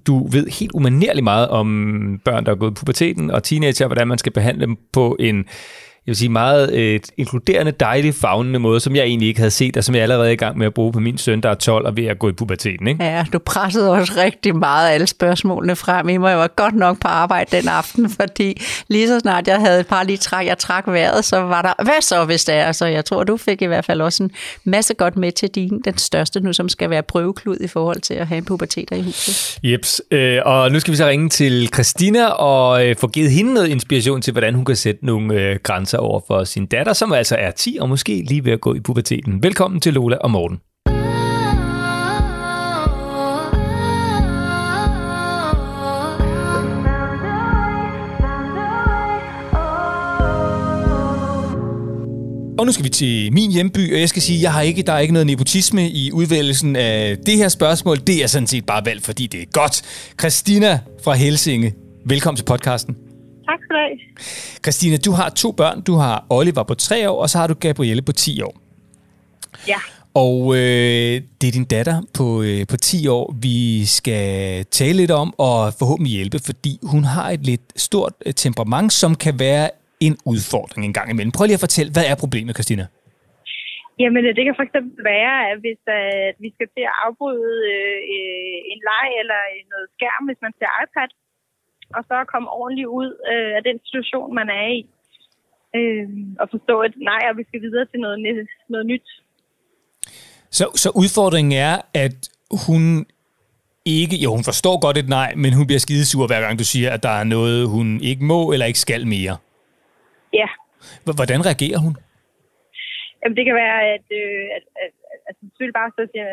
Du 0.07 0.29
ved 0.29 0.47
helt 0.47 0.73
umanerligt 0.73 1.25
meget 1.25 1.49
om 1.49 2.21
børn, 2.25 2.47
der 2.47 2.53
er 2.53 2.57
gået 2.57 2.71
i 2.71 2.75
puberteten 2.75 3.31
og 3.31 3.43
teenager, 3.43 3.87
hvordan 3.87 4.09
man 4.09 4.19
skal 4.19 4.33
behandle 4.33 4.67
dem 4.67 4.77
på 4.93 5.17
en 5.21 5.45
jeg 6.07 6.11
vil 6.13 6.17
sige, 6.17 6.29
meget 6.29 6.73
øh, 6.73 7.01
inkluderende, 7.17 7.73
dejlig, 7.73 8.15
fagnende 8.15 8.59
måde, 8.59 8.81
som 8.81 8.97
jeg 8.97 9.05
egentlig 9.05 9.29
ikke 9.29 9.41
havde 9.41 9.51
set, 9.51 9.77
og 9.77 9.85
som 9.85 9.95
jeg 9.95 10.03
allerede 10.03 10.29
er 10.29 10.33
i 10.33 10.37
gang 10.37 10.59
med 10.59 10.67
at 10.67 10.75
bruge 10.75 10.93
på 10.93 11.01
min 11.01 11.19
søn, 11.19 11.41
der 11.41 11.49
er 11.49 11.55
12 11.55 11.87
og 11.87 11.97
ved 11.97 12.05
at 12.05 12.19
gå 12.19 12.29
i 12.29 12.33
puberteten. 12.33 12.87
Ikke? 12.87 13.05
Ja, 13.05 13.25
du 13.33 13.39
pressede 13.39 13.93
også 13.93 14.13
rigtig 14.17 14.57
meget 14.57 14.91
alle 14.91 15.07
spørgsmålene 15.07 15.77
frem 15.77 16.09
i 16.09 16.17
mig. 16.17 16.31
Jeg 16.31 16.39
var 16.39 16.47
godt 16.57 16.75
nok 16.75 17.01
på 17.01 17.09
arbejde 17.09 17.57
den 17.57 17.69
aften, 17.69 18.11
fordi 18.21 18.63
lige 18.89 19.09
så 19.09 19.19
snart 19.19 19.49
jeg 19.49 19.61
havde 19.61 19.81
et 19.81 19.87
par 19.87 20.03
lige 20.03 20.17
træk, 20.17 20.47
jeg 20.47 20.59
trak 20.59 20.85
vejret, 20.87 21.25
så 21.25 21.41
var 21.41 21.63
der, 21.63 21.85
hvad 21.85 22.03
så 22.03 22.25
hvis 22.25 22.45
det 22.45 22.55
er? 22.55 22.73
Så 22.73 22.87
jeg 22.87 23.05
tror, 23.05 23.25
du 23.25 23.37
fik 23.37 23.63
i 23.63 23.67
hvert 23.67 23.85
fald 23.85 24.01
også 24.01 24.23
en 24.23 24.31
masse 24.65 24.95
godt 24.95 25.17
med 25.17 25.33
til 25.33 25.49
din, 25.49 25.81
den 25.85 25.99
største 25.99 26.41
nu, 26.41 26.53
som 26.53 26.69
skal 26.69 26.91
være 26.91 27.03
prøveklud 27.03 27.57
i 27.61 27.67
forhold 27.67 28.01
til 28.01 28.15
at 28.15 28.27
have 28.27 28.39
en 28.39 28.45
puberteter 28.45 28.97
i 28.97 29.03
huset. 29.03 29.59
Jeps, 29.63 30.03
øh, 30.11 30.39
og 30.45 30.73
nu 30.73 30.81
skal 30.81 30.93
vi 30.93 30.97
så 30.97 31.07
ringe 31.07 31.29
til 31.29 31.69
Christina 31.75 32.27
og 32.27 32.87
øh, 32.87 32.97
få 32.97 33.09
givet 33.09 33.31
hende 33.31 33.55
noget 33.55 33.69
inspiration 33.69 34.23
til, 34.23 34.33
hvordan 34.33 34.55
hun 34.55 34.65
kan 34.65 34.77
sætte 34.77 35.07
nogle 35.07 35.35
øh, 35.35 35.59
grænser 35.63 35.96
sig 35.97 36.01
over 36.01 36.21
for 36.27 36.45
sin 36.45 36.67
datter, 36.67 36.93
som 36.93 37.13
altså 37.13 37.37
er 37.37 37.51
10 37.51 37.79
og 37.81 37.89
måske 37.89 38.23
lige 38.29 38.45
ved 38.45 38.53
at 38.53 38.61
gå 38.61 38.75
i 38.75 38.81
puberteten. 38.81 39.43
Velkommen 39.43 39.81
til 39.81 39.95
Lola 39.95 40.17
og 40.17 40.31
Morten. 40.31 40.59
Og 52.59 52.67
nu 52.67 52.73
skal 52.73 52.85
vi 52.85 52.89
til 52.89 53.33
min 53.33 53.53
hjemby, 53.53 53.95
og 53.95 54.01
jeg 54.01 54.09
skal 54.09 54.23
sige, 54.23 54.43
jeg 54.43 54.53
har 54.53 54.63
ikke, 54.63 54.83
der 54.83 54.93
er 54.93 54.99
ikke 54.99 55.13
noget 55.13 55.27
nepotisme 55.27 55.91
i 55.91 56.13
udvælgelsen 56.13 56.77
af 56.77 57.17
det 57.27 57.37
her 57.37 57.49
spørgsmål. 57.49 57.97
Det 58.07 58.23
er 58.23 58.27
sådan 58.27 58.47
set 58.47 58.67
bare 58.67 58.83
valgt, 58.87 59.05
fordi 59.05 59.27
det 59.27 59.41
er 59.43 59.47
godt. 59.53 59.83
Christina 60.21 60.81
fra 61.05 61.15
Helsinge, 61.15 61.73
velkommen 62.07 62.37
til 62.37 62.45
podcasten. 62.45 63.06
Tak 63.49 63.59
skal 63.63 63.75
du 63.77 63.81
have. 63.87 63.99
Christine, 64.65 64.97
du 65.07 65.13
har 65.19 65.29
to 65.43 65.49
børn. 65.61 65.79
Du 65.89 65.95
har 65.95 66.17
Oliver 66.31 66.65
på 66.71 66.75
tre 66.75 67.11
år, 67.11 67.23
og 67.23 67.29
så 67.31 67.39
har 67.39 67.47
du 67.47 67.55
Gabrielle 67.55 68.03
på 68.03 68.13
10 68.13 68.43
år. 68.43 68.55
Ja. 69.69 69.81
Og 70.25 70.39
øh, 70.61 71.15
det 71.39 71.47
er 71.51 71.55
din 71.59 71.69
datter 71.77 71.97
på, 72.19 72.27
øh, 72.49 72.61
på 72.73 72.77
10 72.77 73.09
år, 73.19 73.25
vi 73.47 73.59
skal 73.99 74.25
tale 74.81 74.97
lidt 75.03 75.15
om 75.23 75.29
og 75.49 75.59
forhåbentlig 75.81 76.13
hjælpe, 76.19 76.39
fordi 76.49 76.73
hun 76.93 77.03
har 77.15 77.29
et 77.37 77.43
lidt 77.51 77.67
stort 77.87 78.15
øh, 78.27 78.33
temperament, 78.45 78.93
som 79.03 79.11
kan 79.25 79.35
være 79.47 79.67
en 80.07 80.15
udfordring 80.33 80.83
en 80.85 80.97
gang 80.99 81.09
imellem. 81.11 81.33
Prøv 81.37 81.45
lige 81.45 81.61
at 81.61 81.67
fortælle, 81.69 81.91
hvad 81.97 82.07
er 82.13 82.17
problemet, 82.25 82.53
Christina? 82.59 82.85
Jamen, 84.03 84.21
det 84.37 84.43
kan 84.47 84.57
for 84.59 84.67
eksempel 84.69 84.97
være, 85.15 85.35
at 85.51 85.57
hvis 85.65 85.83
at 86.01 86.35
vi 86.45 86.49
skal 86.57 86.69
til 86.75 86.85
at 86.91 86.97
afbryde 87.07 87.57
øh, 87.77 87.99
øh 88.15 88.57
en 88.73 88.81
leg 88.91 89.09
eller 89.23 89.41
noget 89.73 89.87
skærm, 89.97 90.23
hvis 90.29 90.41
man 90.47 90.53
ser 90.59 90.71
iPad, 90.83 91.11
og 91.97 92.03
så 92.09 92.17
komme 92.33 92.49
ordentligt 92.61 92.91
ud 93.01 93.09
øh, 93.33 93.51
af 93.59 93.63
den 93.69 93.79
situation, 93.87 94.35
man 94.41 94.49
er 94.61 94.67
i. 94.79 94.81
Øh, 95.79 96.09
og 96.41 96.47
forstå, 96.55 96.75
at 96.87 96.93
nej, 97.11 97.23
og 97.31 97.37
vi 97.37 97.45
skal 97.49 97.61
videre 97.67 97.87
til 97.87 98.01
noget, 98.01 98.19
noget 98.69 98.87
nyt. 98.87 99.09
Så, 100.51 100.65
så 100.83 100.89
udfordringen 101.03 101.53
er, 101.69 101.75
at 101.95 102.19
hun 102.67 102.83
ikke, 104.01 104.17
jo 104.25 104.29
hun 104.37 104.45
forstår 104.51 104.77
godt 104.85 104.99
et 105.03 105.09
nej, 105.19 105.31
men 105.43 105.51
hun 105.59 105.67
bliver 105.67 105.83
skidesur 105.87 106.27
hver 106.27 106.41
gang 106.45 106.55
du 106.63 106.67
siger, 106.73 106.89
at 106.97 107.03
der 107.07 107.15
er 107.21 107.27
noget, 107.37 107.59
hun 107.75 107.89
ikke 108.11 108.25
må 108.33 108.41
eller 108.53 108.67
ikke 108.71 108.85
skal 108.87 109.03
mere. 109.15 109.37
Ja. 110.41 110.49
Hvordan 111.19 111.41
reagerer 111.49 111.81
hun? 111.85 111.95
Jamen, 113.21 113.37
det 113.39 113.45
kan 113.49 113.57
være, 113.65 113.79
at, 113.95 114.07
øh, 114.21 114.45
at, 114.57 114.65
at, 114.85 114.93
at, 115.15 115.21
at 115.29 115.35
selvfølgelig 115.41 115.79
bare 115.81 115.91
så 115.99 116.03
siger, 116.13 116.29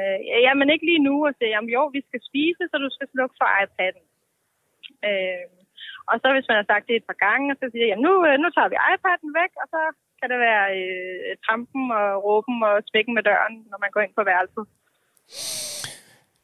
ja, 0.45 0.51
men 0.59 0.67
ikke 0.73 0.85
lige 0.91 1.05
nu, 1.09 1.15
og 1.27 1.33
siger, 1.37 1.51
jamen 1.53 1.71
jo, 1.77 1.83
vi 1.97 2.01
skal 2.07 2.21
spise, 2.29 2.63
så 2.71 2.75
du 2.85 2.89
skal 2.95 3.07
slukke 3.13 3.35
for 3.39 3.47
iPad'en. 3.63 4.05
Øh, 5.09 5.45
og 6.09 6.15
så 6.21 6.27
hvis 6.33 6.49
man 6.49 6.59
har 6.59 6.67
sagt 6.71 6.85
det 6.89 6.95
et 6.97 7.09
par 7.09 7.19
gange, 7.27 7.47
så 7.61 7.65
siger 7.73 7.87
jeg, 7.91 7.99
nu, 8.05 8.11
øh, 8.27 8.35
nu 8.43 8.47
tager 8.55 8.71
vi 8.73 8.77
iPad'en 8.93 9.31
væk, 9.41 9.51
og 9.61 9.67
så 9.73 9.81
kan 10.19 10.27
det 10.31 10.39
være 10.47 10.65
øh, 10.79 11.31
trampen 11.45 11.83
og 11.99 12.07
råben 12.25 12.57
og 12.69 12.75
spækken 12.89 13.13
med 13.17 13.23
døren, 13.29 13.55
når 13.71 13.79
man 13.83 13.91
går 13.93 14.01
ind 14.05 14.13
på 14.19 14.23
værelset. 14.31 14.63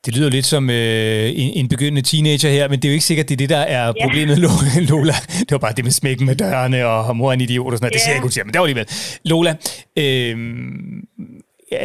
Det 0.05 0.12
lyder 0.17 0.29
lidt 0.29 0.48
som 0.53 0.63
øh, 0.69 1.25
en, 1.41 1.50
en 1.60 1.67
begyndende 1.74 2.01
teenager 2.10 2.50
her, 2.58 2.65
men 2.69 2.77
det 2.79 2.86
er 2.86 2.91
jo 2.91 2.98
ikke 2.98 3.10
sikkert, 3.12 3.29
det 3.29 3.36
er 3.36 3.43
det, 3.43 3.50
der 3.58 3.63
er 3.77 3.86
yeah. 3.86 4.03
problemet, 4.03 4.36
Lola. 4.89 5.17
Det 5.46 5.51
var 5.51 5.63
bare 5.65 5.74
det 5.77 5.84
med 5.88 5.91
smækken 5.91 6.25
med 6.29 6.36
dørene, 6.36 6.79
og 6.88 7.15
mor 7.17 7.29
er 7.29 7.34
en 7.34 7.41
idiot 7.41 7.72
og 7.74 7.77
sådan 7.77 7.86
noget. 7.86 7.91
Yeah. 7.91 7.93
Det 7.93 8.01
siger 8.01 8.12
jeg 8.12 8.17
ikke, 8.17 8.27
hun 8.29 8.36
siger, 8.36 8.46
men 8.46 8.53
det 8.53 8.60
var 8.60 8.65
alligevel. 8.67 8.89
Lola, 9.31 9.51
øh, 10.01 10.36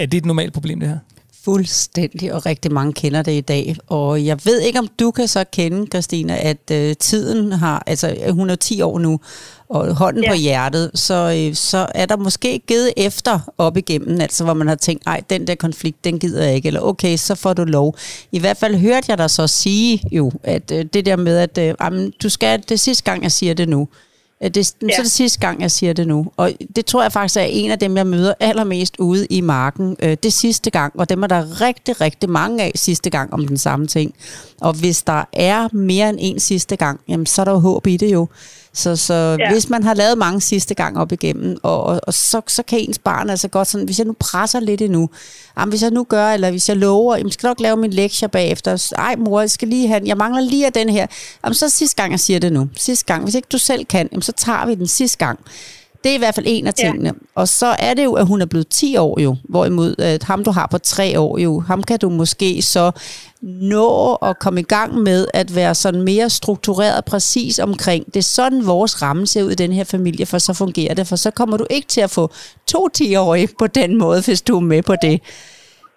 er 0.02 0.06
det 0.06 0.18
et 0.18 0.24
normalt 0.24 0.52
problem, 0.52 0.80
det 0.80 0.88
her? 0.88 0.98
Fuldstændig, 1.44 2.32
og 2.32 2.46
rigtig 2.46 2.72
mange 2.72 2.92
kender 2.92 3.22
det 3.22 3.32
i 3.32 3.40
dag. 3.40 3.76
Og 3.86 4.26
jeg 4.26 4.38
ved 4.44 4.60
ikke, 4.60 4.78
om 4.78 4.88
du 5.00 5.10
kan 5.10 5.28
så 5.28 5.44
kende, 5.52 5.86
Christina, 5.86 6.36
at 6.36 6.70
øh, 6.72 6.96
tiden 6.96 7.52
har, 7.52 7.82
altså 7.86 8.16
hun 8.30 8.50
er 8.50 8.54
10 8.54 8.80
år 8.80 8.98
nu, 8.98 9.20
og 9.68 9.94
hånden 9.94 10.24
ja. 10.24 10.30
på 10.30 10.36
hjertet, 10.36 10.90
så, 10.94 11.46
øh, 11.48 11.54
så 11.54 11.86
er 11.94 12.06
der 12.06 12.16
måske 12.16 12.58
givet 12.58 12.92
efter 12.96 13.40
op 13.58 13.76
igennem, 13.76 14.20
altså 14.20 14.44
hvor 14.44 14.54
man 14.54 14.68
har 14.68 14.74
tænkt, 14.74 15.02
ej, 15.06 15.22
den 15.30 15.46
der 15.46 15.54
konflikt, 15.54 16.04
den 16.04 16.18
gider 16.18 16.44
jeg 16.44 16.54
ikke, 16.54 16.66
eller 16.66 16.80
okay, 16.80 17.16
så 17.16 17.34
får 17.34 17.52
du 17.52 17.64
lov. 17.64 17.96
I 18.32 18.38
hvert 18.38 18.56
fald 18.56 18.74
hørte 18.74 19.06
jeg 19.08 19.18
dig 19.18 19.30
så 19.30 19.46
sige 19.46 20.02
jo, 20.12 20.32
at 20.42 20.70
øh, 20.70 20.84
det 20.92 21.06
der 21.06 21.16
med, 21.16 21.38
at 21.38 21.58
øh, 21.58 21.74
jamen, 21.80 22.12
du 22.22 22.28
skal, 22.28 22.64
det 22.68 22.80
sidste 22.80 23.04
gang, 23.04 23.22
jeg 23.22 23.32
siger 23.32 23.54
det 23.54 23.68
nu, 23.68 23.88
det, 24.42 24.56
ja. 24.56 24.62
Så 24.62 24.98
er 24.98 25.02
det 25.02 25.10
sidste 25.10 25.40
gang, 25.40 25.60
jeg 25.60 25.70
siger 25.70 25.92
det 25.92 26.08
nu. 26.08 26.26
Og 26.36 26.52
det 26.76 26.86
tror 26.86 27.02
jeg 27.02 27.12
faktisk 27.12 27.36
er 27.36 27.40
en 27.40 27.70
af 27.70 27.78
dem, 27.78 27.96
jeg 27.96 28.06
møder 28.06 28.34
allermest 28.40 28.96
ude 28.98 29.26
i 29.26 29.40
marken. 29.40 29.96
Øh, 30.02 30.16
det 30.22 30.32
sidste 30.32 30.70
gang, 30.70 30.92
og 31.00 31.08
dem 31.08 31.22
er 31.22 31.26
der 31.26 31.60
rigtig, 31.60 32.00
rigtig 32.00 32.30
mange 32.30 32.62
af 32.62 32.72
sidste 32.74 33.10
gang 33.10 33.32
om 33.32 33.48
den 33.48 33.58
samme 33.58 33.86
ting. 33.86 34.14
Og 34.60 34.72
hvis 34.72 35.02
der 35.02 35.24
er 35.32 35.68
mere 35.72 36.08
end 36.08 36.18
en 36.20 36.40
sidste 36.40 36.76
gang, 36.76 37.00
jamen, 37.08 37.26
så 37.26 37.42
er 37.42 37.44
der 37.44 37.52
jo 37.52 37.58
håb 37.58 37.86
i 37.86 37.96
det 37.96 38.12
jo. 38.12 38.28
Så, 38.74 38.96
så 38.96 39.36
ja. 39.40 39.52
hvis 39.52 39.70
man 39.70 39.82
har 39.82 39.94
lavet 39.94 40.18
mange 40.18 40.40
sidste 40.40 40.74
gang 40.74 40.98
op 40.98 41.12
igennem, 41.12 41.56
og, 41.62 41.82
og, 41.82 42.00
og 42.02 42.14
så, 42.14 42.40
så 42.48 42.62
kan 42.62 42.78
ens 42.78 42.98
barn 42.98 43.30
altså 43.30 43.48
godt 43.48 43.68
sådan, 43.68 43.84
hvis 43.84 43.98
jeg 43.98 44.06
nu 44.06 44.14
presser 44.18 44.60
lidt 44.60 44.82
endnu, 44.82 45.10
jamen, 45.58 45.70
hvis 45.70 45.82
jeg 45.82 45.90
nu 45.90 46.04
gør, 46.04 46.28
eller 46.28 46.50
hvis 46.50 46.68
jeg 46.68 46.76
lover, 46.76 47.16
jamen, 47.16 47.32
skal 47.32 47.46
nok 47.46 47.60
lave 47.60 47.76
min 47.76 47.90
lektier 47.90 48.28
bagefter, 48.28 48.92
ej 48.98 49.16
mor, 49.16 49.40
jeg 49.40 49.50
skal 49.50 49.68
lige 49.68 49.88
have 49.88 50.00
den, 50.00 50.06
jeg 50.06 50.16
mangler 50.16 50.40
lige 50.40 50.66
af 50.66 50.72
den 50.72 50.88
her, 50.88 51.06
jamen, 51.44 51.54
så 51.54 51.68
sidste 51.68 52.02
gang, 52.02 52.12
jeg 52.12 52.20
siger 52.20 52.38
det 52.38 52.52
nu, 52.52 52.68
sidste 52.76 53.04
gang, 53.04 53.24
hvis 53.24 53.34
ikke 53.34 53.48
du 53.52 53.58
selv 53.58 53.84
kan, 53.84 54.08
jamen, 54.12 54.22
så 54.22 54.32
tager 54.32 54.66
vi 54.66 54.74
den 54.74 54.86
sidste 54.86 55.18
gang. 55.18 55.38
Det 56.04 56.10
er 56.10 56.14
i 56.14 56.18
hvert 56.18 56.34
fald 56.34 56.46
en 56.48 56.66
af 56.66 56.74
tingene. 56.74 57.08
Ja. 57.08 57.12
Og 57.34 57.48
så 57.48 57.66
er 57.78 57.94
det 57.94 58.04
jo, 58.04 58.12
at 58.12 58.26
hun 58.26 58.40
er 58.40 58.46
blevet 58.46 58.68
10 58.68 58.96
år 58.96 59.20
jo, 59.20 59.36
hvorimod 59.48 59.94
at 59.98 60.22
ham, 60.22 60.44
du 60.44 60.50
har 60.50 60.66
på 60.66 60.78
3 60.78 61.20
år 61.20 61.38
jo, 61.38 61.60
ham 61.60 61.82
kan 61.82 61.98
du 61.98 62.10
måske 62.10 62.62
så 62.62 62.90
nå 63.42 64.14
at 64.14 64.38
komme 64.38 64.60
i 64.60 64.62
gang 64.62 64.98
med 64.98 65.26
at 65.34 65.54
være 65.54 65.74
sådan 65.74 66.02
mere 66.02 66.30
struktureret 66.30 67.04
præcis 67.04 67.58
omkring. 67.58 68.06
Det 68.06 68.16
er 68.16 68.22
sådan, 68.22 68.66
vores 68.66 69.02
ramme 69.02 69.26
ser 69.26 69.42
ud 69.42 69.50
i 69.50 69.54
den 69.54 69.72
her 69.72 69.84
familie, 69.84 70.26
for 70.26 70.38
så 70.38 70.52
fungerer 70.52 70.94
det. 70.94 71.06
For 71.06 71.16
så 71.16 71.30
kommer 71.30 71.56
du 71.56 71.66
ikke 71.70 71.88
til 71.88 72.00
at 72.00 72.10
få 72.10 72.30
to 72.66 72.88
10-årige 72.98 73.48
på 73.58 73.66
den 73.66 73.98
måde, 73.98 74.22
hvis 74.22 74.42
du 74.42 74.56
er 74.56 74.60
med 74.60 74.82
på 74.82 74.94
det. 75.02 75.20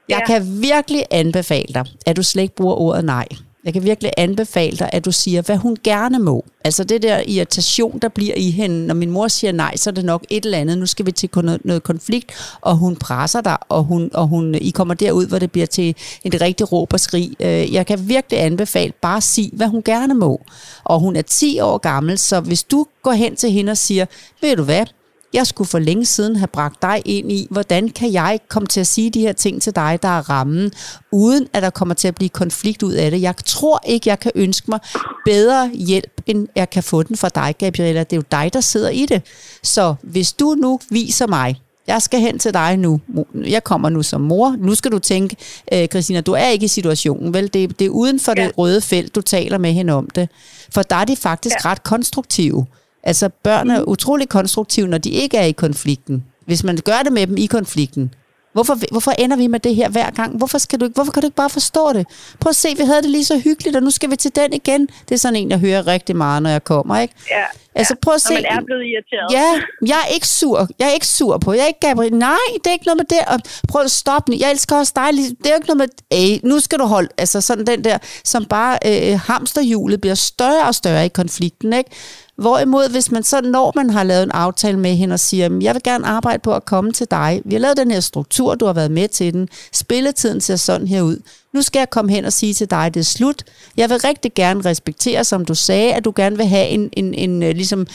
Jeg 0.10 0.20
ja. 0.20 0.26
kan 0.26 0.62
virkelig 0.62 1.06
anbefale 1.12 1.74
dig, 1.74 1.86
at 2.06 2.18
du 2.18 2.24
slet 2.24 2.44
ikke 2.44 2.56
bruger 2.56 2.76
ordet 2.76 3.06
nej. 3.06 3.28
Jeg 3.68 3.74
kan 3.74 3.84
virkelig 3.84 4.12
anbefale 4.18 4.78
dig, 4.78 4.90
at 4.94 5.06
du 5.06 5.12
siger, 5.12 5.42
hvad 5.42 5.58
hun 5.58 5.78
gerne 5.84 6.20
må. 6.20 6.46
Altså 6.64 6.84
det 6.84 7.02
der 7.02 7.22
irritation, 7.28 8.00
der 8.02 8.08
bliver 8.08 8.36
i 8.36 8.52
hende. 8.52 8.88
Når 8.88 8.96
min 8.96 9.12
mor 9.12 9.28
siger 9.28 9.52
nej, 9.52 9.76
så 9.76 9.90
er 9.90 9.94
det 9.94 10.06
nok 10.06 10.26
et 10.30 10.46
eller 10.46 10.58
andet. 10.58 10.78
Nu 10.78 10.86
skal 10.86 11.06
vi 11.06 11.12
til 11.12 11.30
noget, 11.36 11.66
noget 11.66 11.84
konflikt, 11.84 12.32
og 12.62 12.78
hun 12.78 12.96
presser 12.96 13.42
dig, 13.42 13.58
og, 13.70 13.84
hun, 13.84 14.10
og 14.14 14.28
hun, 14.28 14.56
I 14.56 14.70
kommer 14.70 14.94
derud, 14.94 15.28
hvor 15.28 15.40
det 15.40 15.52
bliver 15.52 15.68
til 15.68 15.96
et 16.24 16.42
rigtig 16.42 16.72
råb 16.72 16.94
og 16.94 17.00
skrig. 17.00 17.36
Øh, 17.40 17.74
jeg 17.74 17.86
kan 17.86 18.10
virkelig 18.10 18.42
anbefale, 18.42 18.94
bare 19.02 19.22
sige, 19.22 19.50
hvad 19.54 19.68
hun 19.68 19.82
gerne 19.82 20.14
må. 20.14 20.42
Og 20.84 21.00
hun 21.00 21.16
er 21.16 21.22
10 21.22 21.60
år 21.60 21.78
gammel, 21.78 22.18
så 22.18 22.40
hvis 22.40 22.64
du 22.64 22.86
går 23.04 23.12
hen 23.12 23.36
til 23.36 23.52
hende 23.52 23.72
og 23.72 23.78
siger, 23.78 24.06
ved 24.42 24.56
du 24.56 24.64
hvad, 24.64 24.86
jeg 25.34 25.48
skulle 25.48 25.68
for 25.68 25.80
længe 25.80 26.06
siden 26.06 26.36
have 26.36 26.48
bragt 26.48 26.82
dig 26.82 27.02
ind 27.06 27.32
i, 27.32 27.48
hvordan 27.50 27.90
kan 27.90 28.14
jeg 28.14 28.40
komme 28.48 28.68
til 28.68 28.80
at 28.80 28.88
sige 28.88 29.10
de 29.10 29.22
her 29.22 29.34
ting 29.34 29.62
til 29.62 29.76
dig, 29.76 30.00
der 30.02 30.08
er 30.08 30.30
rammen, 30.30 30.72
uden 31.12 31.48
at 31.54 31.64
der 31.64 31.70
kommer 31.70 31.96
til 31.96 32.08
at 32.08 32.16
blive 32.16 32.30
konflikt 32.30 32.84
ud 32.84 32.94
af 32.94 33.12
det. 33.12 33.22
Jeg 33.22 33.34
tror 33.46 33.82
ikke, 33.86 34.10
jeg 34.10 34.20
kan 34.20 34.32
ønske 34.36 34.72
mig 34.72 34.80
bedre 35.26 35.72
hjælp, 35.74 36.22
end 36.26 36.48
jeg 36.56 36.70
kan 36.70 36.84
få 36.84 37.04
den 37.04 37.18
fra 37.18 37.30
dig, 37.30 37.56
Gabriella. 37.58 38.00
Det 38.00 38.14
er 38.14 38.18
jo 38.18 38.24
dig, 38.32 38.54
der 38.54 38.62
sidder 38.62 38.90
i 38.90 39.06
det. 39.06 39.22
Så 39.64 39.96
hvis 40.04 40.34
du 40.34 40.56
nu 40.56 40.80
viser 40.90 41.28
mig, 41.28 41.62
jeg 41.88 42.02
skal 42.02 42.20
hen 42.20 42.40
til 42.40 42.54
dig 42.54 42.78
nu. 42.78 43.02
Jeg 43.36 43.64
kommer 43.64 43.90
nu 43.90 44.04
som 44.04 44.22
mor. 44.22 44.56
Nu 44.60 44.76
skal 44.76 44.92
du 44.92 45.00
tænke, 45.00 45.36
øh, 45.74 45.88
Christina, 45.88 46.22
du 46.22 46.32
er 46.32 46.48
ikke 46.48 46.64
i 46.64 46.68
situationen, 46.68 47.34
vel? 47.34 47.54
Det, 47.54 47.80
det 47.80 47.86
er 47.86 47.90
uden 47.90 48.20
for 48.20 48.34
ja. 48.38 48.44
det 48.44 48.58
røde 48.58 48.82
felt, 48.82 49.16
du 49.16 49.22
taler 49.22 49.58
med 49.58 49.74
hende 49.74 49.94
om 49.94 50.10
det. 50.10 50.30
For 50.74 50.82
der 50.82 50.96
er 50.96 51.06
de 51.06 51.16
faktisk 51.16 51.56
ja. 51.64 51.72
ret 51.72 51.84
konstruktive. 51.84 52.66
Altså 53.08 53.30
børn 53.30 53.70
er 53.70 53.84
utrolig 53.84 54.30
konstruktive, 54.30 54.88
når 54.88 54.98
de 54.98 55.10
ikke 55.10 55.38
er 55.38 55.46
i 55.46 55.52
konflikten. 55.52 56.24
Hvis 56.46 56.64
man 56.64 56.78
gør 56.86 57.02
det 57.04 57.14
med 57.14 57.28
dem 57.28 57.38
i 57.38 57.46
konflikten. 57.46 58.14
Hvorfor, 58.54 58.78
hvorfor 58.92 59.12
ender 59.12 59.38
vi 59.38 59.48
med 59.48 59.60
det 59.60 59.76
her 59.76 59.90
hver 59.90 60.10
gang? 60.10 60.38
Hvorfor, 60.38 60.58
skal 60.58 60.80
du 60.80 60.86
ikke, 60.86 60.96
hvorfor 60.96 61.12
kan 61.12 61.22
du 61.22 61.28
ikke 61.28 61.36
bare 61.36 61.50
forstå 61.50 61.94
det? 61.94 62.08
Prøv 62.40 62.50
at 62.50 62.56
se, 62.56 62.68
vi 62.78 62.84
havde 62.84 63.02
det 63.02 63.10
lige 63.10 63.26
så 63.26 63.40
hyggeligt, 63.40 63.76
og 63.76 63.84
nu 63.84 63.90
skal 63.90 64.12
vi 64.12 64.16
til 64.16 64.36
den 64.36 64.54
igen. 64.54 64.88
Det 64.88 65.12
er 65.16 65.18
sådan 65.20 65.36
en, 65.36 65.50
jeg 65.50 65.60
hører 65.60 65.88
rigtig 65.88 66.16
meget, 66.16 66.44
når 66.44 66.50
jeg 66.50 66.64
kommer, 66.64 67.00
ikke? 67.00 67.14
Ja. 67.32 67.44
Altså 67.76 67.96
prøv 68.02 68.14
at 68.14 68.22
se. 68.22 68.34
man 68.34 68.46
er 68.46 68.62
blevet 68.66 68.84
irriteret. 68.84 69.28
Ja, 69.32 69.62
jeg 69.88 69.98
er 70.08 70.14
ikke 70.14 70.28
sur. 70.28 70.68
Jeg 70.80 70.88
er 70.88 70.94
ikke 70.94 71.08
sur 71.08 71.38
på. 71.38 71.54
Jeg 71.54 71.62
er 71.62 71.68
ikke 71.68 71.80
Gabriel. 71.80 72.14
Nej, 72.14 72.48
det 72.64 72.68
er 72.68 72.72
ikke 72.72 72.86
noget 72.86 72.98
med 72.98 73.06
det. 73.18 73.20
Og 73.28 73.40
prøv 73.68 73.82
at 73.82 73.92
stoppe 73.92 74.32
nu. 74.32 74.38
Jeg 74.40 74.52
elsker 74.52 74.76
også 74.76 74.94
dig. 74.96 75.10
Det 75.44 75.52
er 75.52 75.56
ikke 75.56 75.68
noget 75.68 75.78
med, 75.78 75.88
Ej, 76.12 76.40
nu 76.44 76.60
skal 76.60 76.80
du 76.80 76.86
holde. 76.86 77.10
Altså 77.18 77.42
sådan 77.42 77.68
den 77.68 77.84
der, 77.84 77.98
som 78.24 78.46
bare 78.46 78.80
øh, 78.86 79.20
hamsterhjulet 79.20 80.02
bliver 80.02 80.16
større 80.16 80.68
og 80.68 80.76
større 80.76 81.06
i 81.06 81.10
konflikten, 81.10 81.74
ikke? 81.74 81.90
Hvorimod, 82.38 82.90
hvis 82.90 83.12
man 83.12 83.24
så, 83.24 83.42
når 83.42 83.72
man 83.76 83.90
har 83.90 84.04
lavet 84.04 84.24
en 84.24 84.32
aftale 84.32 84.80
med 84.80 84.96
hende 84.96 85.14
og 85.14 85.20
siger, 85.20 85.50
jeg 85.62 85.74
vil 85.74 85.84
gerne 85.84 86.08
arbejde 86.08 86.40
på 86.40 86.54
at 86.54 86.66
komme 86.66 86.92
til 86.92 87.08
dig. 87.12 87.42
Vi 87.46 87.56
har 87.56 87.60
lavet 87.60 87.78
den 87.78 87.92
her 87.92 88.00
struktur, 88.00 88.56
du 88.56 88.66
har 88.66 88.74
været 88.74 88.92
med 88.92 89.08
til 89.08 89.34
den. 89.34 89.50
Spilletiden 89.74 90.42
ser 90.42 90.56
sådan 90.56 90.88
her 90.88 91.02
ud. 91.02 91.18
Nu 91.54 91.62
skal 91.62 91.80
jeg 91.80 91.90
komme 91.90 92.12
hen 92.12 92.26
og 92.26 92.34
sige 92.34 92.54
til 92.54 92.70
dig, 92.70 92.94
det 92.94 93.00
er 93.00 93.04
slut. 93.04 93.44
Jeg 93.78 93.90
vil 93.90 93.98
rigtig 93.98 94.34
gerne 94.34 94.66
respektere, 94.66 95.24
som 95.24 95.46
du 95.46 95.56
sagde, 95.56 95.94
at 95.94 96.06
du 96.06 96.14
gerne 96.16 96.38
vil 96.38 96.46
have 96.46 96.68
en, 96.68 96.90
en, 96.94 97.14
en, 97.14 97.44
øh, 97.44 97.56
ligesom 97.56 97.88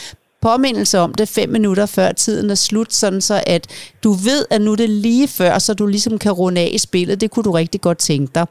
påmindelse 0.43 0.99
om 0.99 1.15
det 1.15 1.29
fem 1.29 1.49
minutter 1.49 1.87
før 1.87 2.13
tiden 2.13 2.51
er 2.51 2.55
slut, 2.55 2.95
sådan 2.95 3.21
så 3.21 3.43
at 3.47 3.67
du 4.05 4.13
ved, 4.13 4.45
at 4.51 4.61
nu 4.61 4.73
er 4.73 4.77
det 4.77 4.91
lige 4.91 5.29
før, 5.29 5.59
så 5.59 5.75
du 5.75 5.87
ligesom 5.87 6.19
kan 6.19 6.33
runde 6.33 6.61
af 6.61 6.71
i 6.73 6.79
spillet. 6.79 7.21
Det 7.21 7.31
kunne 7.31 7.45
du 7.45 7.53
rigtig 7.53 7.81
godt 7.81 7.99
tænke 7.99 8.33
dig. 8.35 8.47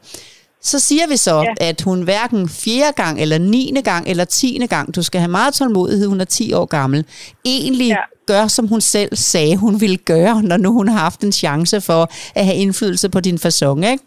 Så 0.64 0.78
siger 0.78 1.06
vi 1.06 1.16
så, 1.16 1.36
ja. 1.60 1.68
at 1.68 1.80
hun 1.80 2.02
hverken 2.02 2.48
fjerde 2.48 2.92
gang, 2.92 3.20
eller 3.20 3.38
niende 3.38 3.82
gang, 3.82 4.08
eller 4.08 4.24
tiende 4.24 4.66
gang, 4.66 4.94
du 4.94 5.02
skal 5.02 5.20
have 5.20 5.30
meget 5.30 5.54
tålmodighed, 5.54 6.06
hun 6.06 6.20
er 6.20 6.24
10 6.24 6.52
år 6.52 6.64
gammel, 6.64 7.04
egentlig 7.44 7.88
ja. 7.88 7.96
gør, 8.26 8.46
som 8.46 8.68
hun 8.68 8.80
selv 8.80 9.16
sagde, 9.16 9.56
hun 9.56 9.80
ville 9.80 9.96
gøre, 9.96 10.42
når 10.42 10.56
nu 10.56 10.72
hun 10.72 10.88
har 10.88 10.98
haft 10.98 11.20
en 11.20 11.32
chance 11.32 11.80
for 11.80 12.10
at 12.34 12.44
have 12.44 12.56
indflydelse 12.56 13.08
på 13.08 13.20
din 13.20 13.38
fasong, 13.38 13.84
ikke? 13.86 14.04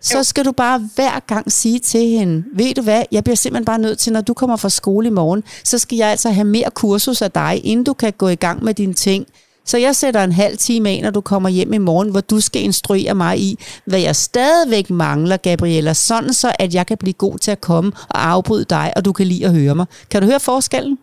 Så 0.00 0.24
skal 0.24 0.44
du 0.44 0.52
bare 0.52 0.88
hver 0.94 1.20
gang 1.26 1.52
sige 1.52 1.78
til 1.78 2.08
hende, 2.08 2.44
ved 2.54 2.74
du 2.74 2.82
hvad, 2.82 3.02
jeg 3.12 3.24
bliver 3.24 3.36
simpelthen 3.36 3.64
bare 3.64 3.78
nødt 3.78 3.98
til, 3.98 4.12
når 4.12 4.20
du 4.20 4.34
kommer 4.34 4.56
fra 4.56 4.68
skole 4.68 5.06
i 5.06 5.10
morgen, 5.10 5.44
så 5.64 5.78
skal 5.78 5.96
jeg 5.96 6.08
altså 6.08 6.30
have 6.30 6.44
mere 6.44 6.70
kursus 6.74 7.22
af 7.22 7.30
dig, 7.30 7.60
inden 7.64 7.84
du 7.84 7.92
kan 7.92 8.12
gå 8.12 8.28
i 8.28 8.34
gang 8.34 8.64
med 8.64 8.74
dine 8.74 8.94
ting. 8.94 9.26
Så 9.70 9.78
jeg 9.78 9.94
sætter 9.94 10.24
en 10.24 10.32
halv 10.32 10.56
time 10.56 10.88
af, 10.90 11.00
når 11.02 11.10
du 11.10 11.20
kommer 11.20 11.48
hjem 11.48 11.72
i 11.72 11.78
morgen, 11.78 12.10
hvor 12.10 12.20
du 12.20 12.40
skal 12.40 12.62
instruere 12.62 13.14
mig 13.14 13.38
i, 13.38 13.50
hvad 13.84 14.00
jeg 14.00 14.16
stadigvæk 14.16 14.90
mangler, 14.90 15.36
Gabriella, 15.36 15.92
sådan 15.92 16.32
så, 16.32 16.52
at 16.58 16.74
jeg 16.74 16.86
kan 16.86 16.98
blive 16.98 17.12
god 17.12 17.38
til 17.38 17.50
at 17.50 17.60
komme 17.60 17.92
og 18.10 18.30
afbryde 18.30 18.64
dig, 18.64 18.92
og 18.96 19.04
du 19.04 19.12
kan 19.12 19.26
lide 19.26 19.46
at 19.46 19.54
høre 19.54 19.74
mig. 19.74 19.86
Kan 20.10 20.22
du 20.22 20.26
høre 20.28 20.40
forskellen? 20.40 20.98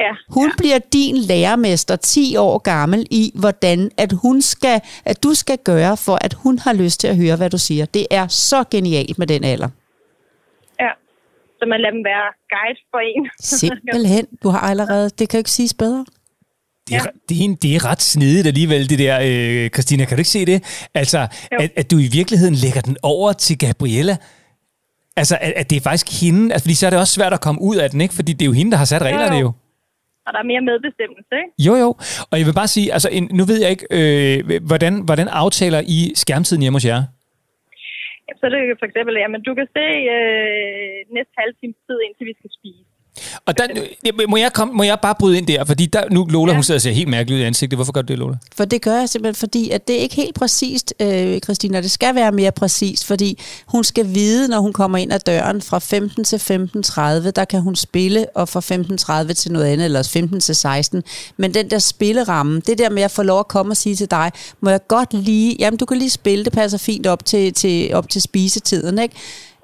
Ja. 0.00 0.12
Hun 0.28 0.48
ja. 0.48 0.52
bliver 0.58 0.78
din 0.78 1.16
lærermester 1.16 1.96
10 1.96 2.36
år 2.36 2.58
gammel 2.58 3.06
i, 3.10 3.32
hvordan 3.40 3.90
at, 3.98 4.12
hun 4.22 4.42
skal, 4.42 4.80
at 5.04 5.22
du 5.22 5.34
skal 5.34 5.58
gøre, 5.64 5.96
for 5.96 6.18
at 6.20 6.34
hun 6.34 6.58
har 6.58 6.72
lyst 6.72 7.00
til 7.00 7.08
at 7.08 7.16
høre, 7.16 7.36
hvad 7.36 7.50
du 7.50 7.58
siger. 7.58 7.84
Det 7.86 8.06
er 8.10 8.26
så 8.26 8.64
genialt 8.70 9.18
med 9.18 9.26
den 9.26 9.44
alder. 9.44 9.68
Ja, 10.80 10.90
så 11.58 11.64
man 11.66 11.80
lader 11.80 11.94
dem 11.96 12.04
være 12.04 12.26
guide 12.54 12.80
for 12.90 12.98
en. 12.98 13.30
Simpelthen. 13.40 14.26
Du 14.42 14.48
har 14.48 14.60
allerede, 14.60 15.10
det 15.18 15.28
kan 15.28 15.38
jo 15.38 15.40
ikke 15.40 15.50
siges 15.50 15.74
bedre. 15.74 16.04
Det 16.90 16.96
er, 16.96 17.04
ja. 17.06 17.10
det, 17.28 17.36
er, 17.44 17.56
det 17.62 17.70
er 17.76 17.80
ret 17.90 18.02
snedigt 18.14 18.46
alligevel, 18.52 18.82
det 18.90 18.98
der, 19.04 19.16
øh, 19.28 19.70
Christina. 19.74 20.02
Kan 20.04 20.16
du 20.16 20.20
ikke 20.20 20.36
se 20.38 20.42
det? 20.52 20.58
Altså, 21.02 21.20
at, 21.62 21.70
at 21.80 21.86
du 21.90 21.96
i 22.06 22.08
virkeligheden 22.18 22.56
lægger 22.64 22.82
den 22.88 22.96
over 23.02 23.32
til 23.32 23.54
Gabriella. 23.64 24.16
Altså, 25.20 25.34
at, 25.46 25.52
at 25.60 25.66
det 25.70 25.76
er 25.76 25.84
faktisk 25.90 26.08
hende. 26.20 26.42
Altså, 26.52 26.64
fordi 26.64 26.76
så 26.80 26.86
er 26.86 26.90
det 26.90 27.00
også 27.04 27.14
svært 27.18 27.34
at 27.38 27.42
komme 27.46 27.60
ud 27.70 27.76
af 27.84 27.88
den, 27.90 28.00
ikke? 28.04 28.14
Fordi 28.18 28.32
det 28.32 28.42
er 28.42 28.50
jo 28.52 28.56
hende, 28.60 28.70
der 28.74 28.80
har 28.82 28.88
sat 28.92 29.02
reglerne 29.02 29.36
jo. 29.36 29.40
jo. 29.40 29.50
og 30.26 30.30
der 30.34 30.40
er 30.44 30.48
mere 30.52 30.62
medbestemmelse, 30.70 31.34
ikke? 31.42 31.52
Jo, 31.66 31.74
jo. 31.84 31.90
Og 32.30 32.34
jeg 32.38 32.46
vil 32.48 32.56
bare 32.62 32.72
sige, 32.76 32.86
altså, 32.96 33.08
en, 33.16 33.24
nu 33.38 33.42
ved 33.50 33.58
jeg 33.64 33.70
ikke, 33.74 33.86
øh, 33.98 34.62
hvordan, 34.70 34.94
hvordan 35.08 35.28
aftaler 35.42 35.80
I 35.98 35.98
skærmtiden 36.22 36.62
hjemme 36.62 36.78
hos 36.78 36.86
jer? 36.92 37.02
Så 38.38 38.46
er 38.46 38.52
det 38.54 38.80
for 38.82 38.86
eksempel, 38.90 39.14
jamen 39.22 39.40
du 39.48 39.52
kan 39.58 39.68
se 39.76 39.86
øh, 40.16 40.96
næste 41.16 41.32
halve 41.40 41.54
times 41.60 41.78
tid, 41.86 41.98
indtil 42.06 42.24
vi 42.30 42.34
skal 42.40 42.50
spise. 42.58 42.89
Og 43.46 43.58
der, 43.58 43.66
må, 44.28 44.36
jeg 44.36 44.52
komme, 44.52 44.74
må 44.74 44.82
jeg 44.82 44.98
bare 45.02 45.14
bryde 45.18 45.38
ind 45.38 45.46
der? 45.46 45.64
Fordi 45.64 45.86
der, 45.86 46.02
nu 46.10 46.24
Lola, 46.24 46.52
ja. 46.52 46.56
hun 46.56 46.64
sidder 46.64 46.78
og 46.78 46.82
ser 46.82 46.90
helt 46.90 47.08
mærkeligt 47.08 47.36
ud 47.36 47.42
i 47.42 47.46
ansigtet. 47.46 47.76
Hvorfor 47.76 47.92
gør 47.92 48.02
du 48.02 48.06
det, 48.06 48.18
Lola? 48.18 48.36
For 48.56 48.64
det 48.64 48.82
gør 48.82 48.98
jeg 48.98 49.08
simpelthen, 49.08 49.34
fordi 49.34 49.70
at 49.70 49.88
det 49.88 49.96
er 49.96 50.00
ikke 50.00 50.14
helt 50.14 50.34
præcist, 50.34 50.94
øh, 51.00 51.40
Christina. 51.40 51.80
Det 51.80 51.90
skal 51.90 52.14
være 52.14 52.32
mere 52.32 52.52
præcist, 52.52 53.06
fordi 53.06 53.40
hun 53.66 53.84
skal 53.84 54.14
vide, 54.14 54.48
når 54.48 54.60
hun 54.60 54.72
kommer 54.72 54.98
ind 54.98 55.12
ad 55.12 55.18
døren 55.18 55.62
fra 55.62 55.78
15 55.78 56.24
til 56.24 56.36
15.30, 56.36 57.30
der 57.30 57.44
kan 57.50 57.60
hun 57.60 57.76
spille, 57.76 58.26
og 58.34 58.48
fra 58.48 58.60
15.30 59.26 59.32
til 59.32 59.52
noget 59.52 59.66
andet, 59.66 59.84
eller 59.84 60.02
15 60.02 60.40
til 60.40 60.54
16. 60.54 61.02
Men 61.36 61.54
den 61.54 61.70
der 61.70 61.78
spilleramme, 61.78 62.60
det 62.66 62.78
der 62.78 62.90
med 62.90 63.02
at 63.02 63.10
få 63.10 63.22
lov 63.22 63.38
at 63.38 63.48
komme 63.48 63.72
og 63.72 63.76
sige 63.76 63.96
til 63.96 64.10
dig, 64.10 64.32
må 64.60 64.70
jeg 64.70 64.80
godt 64.88 65.14
lige, 65.14 65.56
jamen 65.58 65.78
du 65.78 65.84
kan 65.84 65.96
lige 65.96 66.10
spille, 66.10 66.44
det 66.44 66.52
passer 66.52 66.78
fint 66.78 67.06
op 67.06 67.24
til, 67.24 67.52
til, 67.52 67.94
op 67.94 68.08
til 68.08 68.22
spisetiden, 68.22 68.98
ikke? 68.98 69.14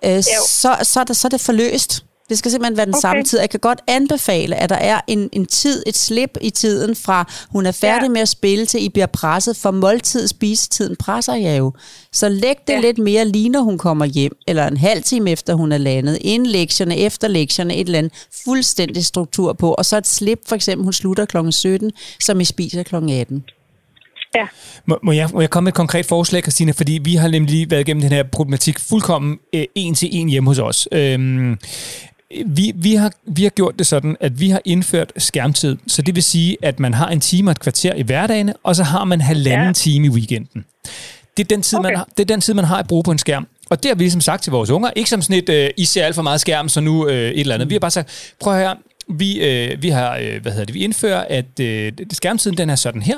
Øh, 0.05 0.23
så, 0.23 0.77
så, 0.83 1.01
er 1.01 1.05
det, 1.05 1.17
så 1.17 1.29
er 1.29 1.31
det 1.31 1.41
forløst. 1.41 2.06
Det 2.29 2.39
skal 2.39 2.51
simpelthen 2.51 2.77
være 2.77 2.87
den 2.87 2.95
okay. 2.95 3.01
samme 3.01 3.25
tid. 3.25 3.41
Jeg 3.41 3.51
kan 3.51 3.61
godt 3.61 3.81
anbefale, 3.87 4.57
at 4.57 4.71
der 4.71 4.77
er 4.77 5.01
en, 5.07 5.29
en 5.33 5.47
tid, 5.47 5.83
et 5.87 5.97
slip 5.97 6.39
i 6.41 6.51
tiden 6.51 6.97
fra 6.97 7.33
hun 7.51 7.67
er 7.67 7.73
færdig 7.73 8.07
ja. 8.07 8.13
med 8.13 8.21
at 8.21 8.29
spille 8.29 8.67
til 8.67 8.85
I 8.85 8.89
bliver 8.89 9.07
presset, 9.07 9.57
for 9.57 9.71
måltid 9.71 10.29
spisetiden 10.29 10.97
presser 10.97 11.35
jeg 11.35 11.59
jo. 11.59 11.73
Så 12.13 12.29
læg 12.29 12.57
det 12.67 12.73
ja. 12.73 12.81
lidt 12.81 12.99
mere 12.99 13.25
lige 13.25 13.49
når 13.49 13.61
hun 13.61 13.79
kommer 13.79 14.05
hjem, 14.05 14.33
eller 14.47 14.67
en 14.67 14.77
halv 14.77 15.03
time 15.03 15.31
efter 15.31 15.55
hun 15.55 15.73
er 15.73 15.79
landet, 15.79 16.19
inden 16.21 16.49
lektierne, 16.49 16.97
efter 16.97 17.29
lektierne, 17.29 17.75
et 17.75 17.87
eller 17.87 17.99
andet 17.99 18.13
fuldstændig 18.45 19.05
struktur 19.05 19.53
på, 19.53 19.75
og 19.75 19.85
så 19.85 19.97
et 19.97 20.07
slip, 20.07 20.41
for 20.49 20.55
eksempel 20.55 20.85
hun 20.85 20.93
slutter 20.93 21.25
kl. 21.25 21.37
17, 21.51 21.93
som 22.21 22.41
I 22.41 22.45
spiser 22.45 22.83
kl. 22.83 22.95
18. 22.95 23.45
Ja. 24.35 24.47
Må, 24.87 24.99
må, 25.03 25.13
jeg, 25.13 25.29
må 25.33 25.41
jeg 25.41 25.51
komme 25.51 25.65
med 25.65 25.73
et 25.73 25.77
konkret 25.77 26.07
forslag, 26.07 26.43
Christina? 26.43 26.73
Fordi 26.73 27.01
vi 27.05 27.15
har 27.15 27.29
nemlig 27.29 27.51
lige 27.51 27.71
været 27.71 27.81
igennem 27.81 28.01
den 28.01 28.13
her 28.13 28.23
problematik 28.23 28.79
fuldkommen 28.79 29.39
øh, 29.55 29.65
en 29.75 29.95
til 29.95 30.09
en 30.13 30.29
hjemme 30.29 30.51
hos 30.51 30.59
os. 30.59 30.89
Øhm, 30.93 31.59
vi, 32.47 32.73
vi, 32.75 32.95
har, 32.95 33.13
vi 33.27 33.43
har 33.43 33.51
gjort 33.51 33.79
det 33.79 33.87
sådan, 33.87 34.17
at 34.21 34.41
vi 34.41 34.51
har 34.51 34.61
indført 34.65 35.13
skærmtid. 35.17 35.77
Så 35.87 36.03
det 36.03 36.15
vil 36.15 36.23
sige, 36.23 36.57
at 36.63 36.81
man 36.81 36.95
har 36.95 37.09
en 37.09 37.21
time 37.21 37.51
og 37.51 37.53
et 37.53 37.61
kvarter 37.61 37.95
i 37.95 38.03
hverdagen, 38.03 38.53
og 38.63 38.77
så 38.77 38.83
har 38.83 39.05
man 39.05 39.21
halvanden 39.21 39.67
ja. 39.67 39.73
time 39.73 40.07
i 40.07 40.11
weekenden. 40.11 40.65
Det 41.37 41.45
er, 41.45 41.49
den 41.49 41.63
tid, 41.63 41.79
okay. 41.79 41.89
man 41.89 41.97
har, 41.97 42.09
det 42.17 42.23
er 42.23 42.35
den 42.35 42.41
tid, 42.41 42.55
man 42.55 42.65
har 42.65 42.77
at 42.77 42.87
bruge 42.87 43.03
på 43.03 43.11
en 43.11 43.19
skærm. 43.19 43.47
Og 43.71 43.83
det 43.83 43.89
har 43.89 43.95
vi 43.95 44.03
ligesom 44.03 44.21
sagt 44.21 44.43
til 44.43 44.51
vores 44.51 44.71
unger. 44.71 44.91
Ikke 44.97 45.11
som 45.11 45.23
sådan 45.23 45.43
et, 45.43 45.49
øh, 45.49 45.71
I 45.77 45.85
ser 45.85 46.05
alt 46.05 46.15
for 46.15 46.23
meget 46.23 46.41
skærm, 46.41 46.69
så 46.69 46.81
nu 46.81 47.09
øh, 47.09 47.31
et 47.31 47.41
eller 47.41 47.55
andet. 47.55 47.69
Vi 47.69 47.75
har 47.75 47.81
bare 47.81 47.91
sagt, 47.91 48.35
prøv 48.41 48.53
at 48.53 48.59
høre, 48.59 48.77
vi, 49.09 49.41
øh, 49.41 49.83
vi 49.83 49.89
har, 49.89 50.17
øh, 50.17 50.43
hvad 50.43 50.53
hedder 50.53 50.65
det, 50.65 50.75
vi 50.75 50.85
indfører, 50.85 51.25
at 51.31 51.61
øh, 51.61 51.93
skærmtiden 52.13 52.57
den 52.57 52.71
er 52.71 52.77
sådan 52.77 53.03
her. 53.03 53.17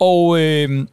Og... 0.00 0.40
Øh, 0.40 0.86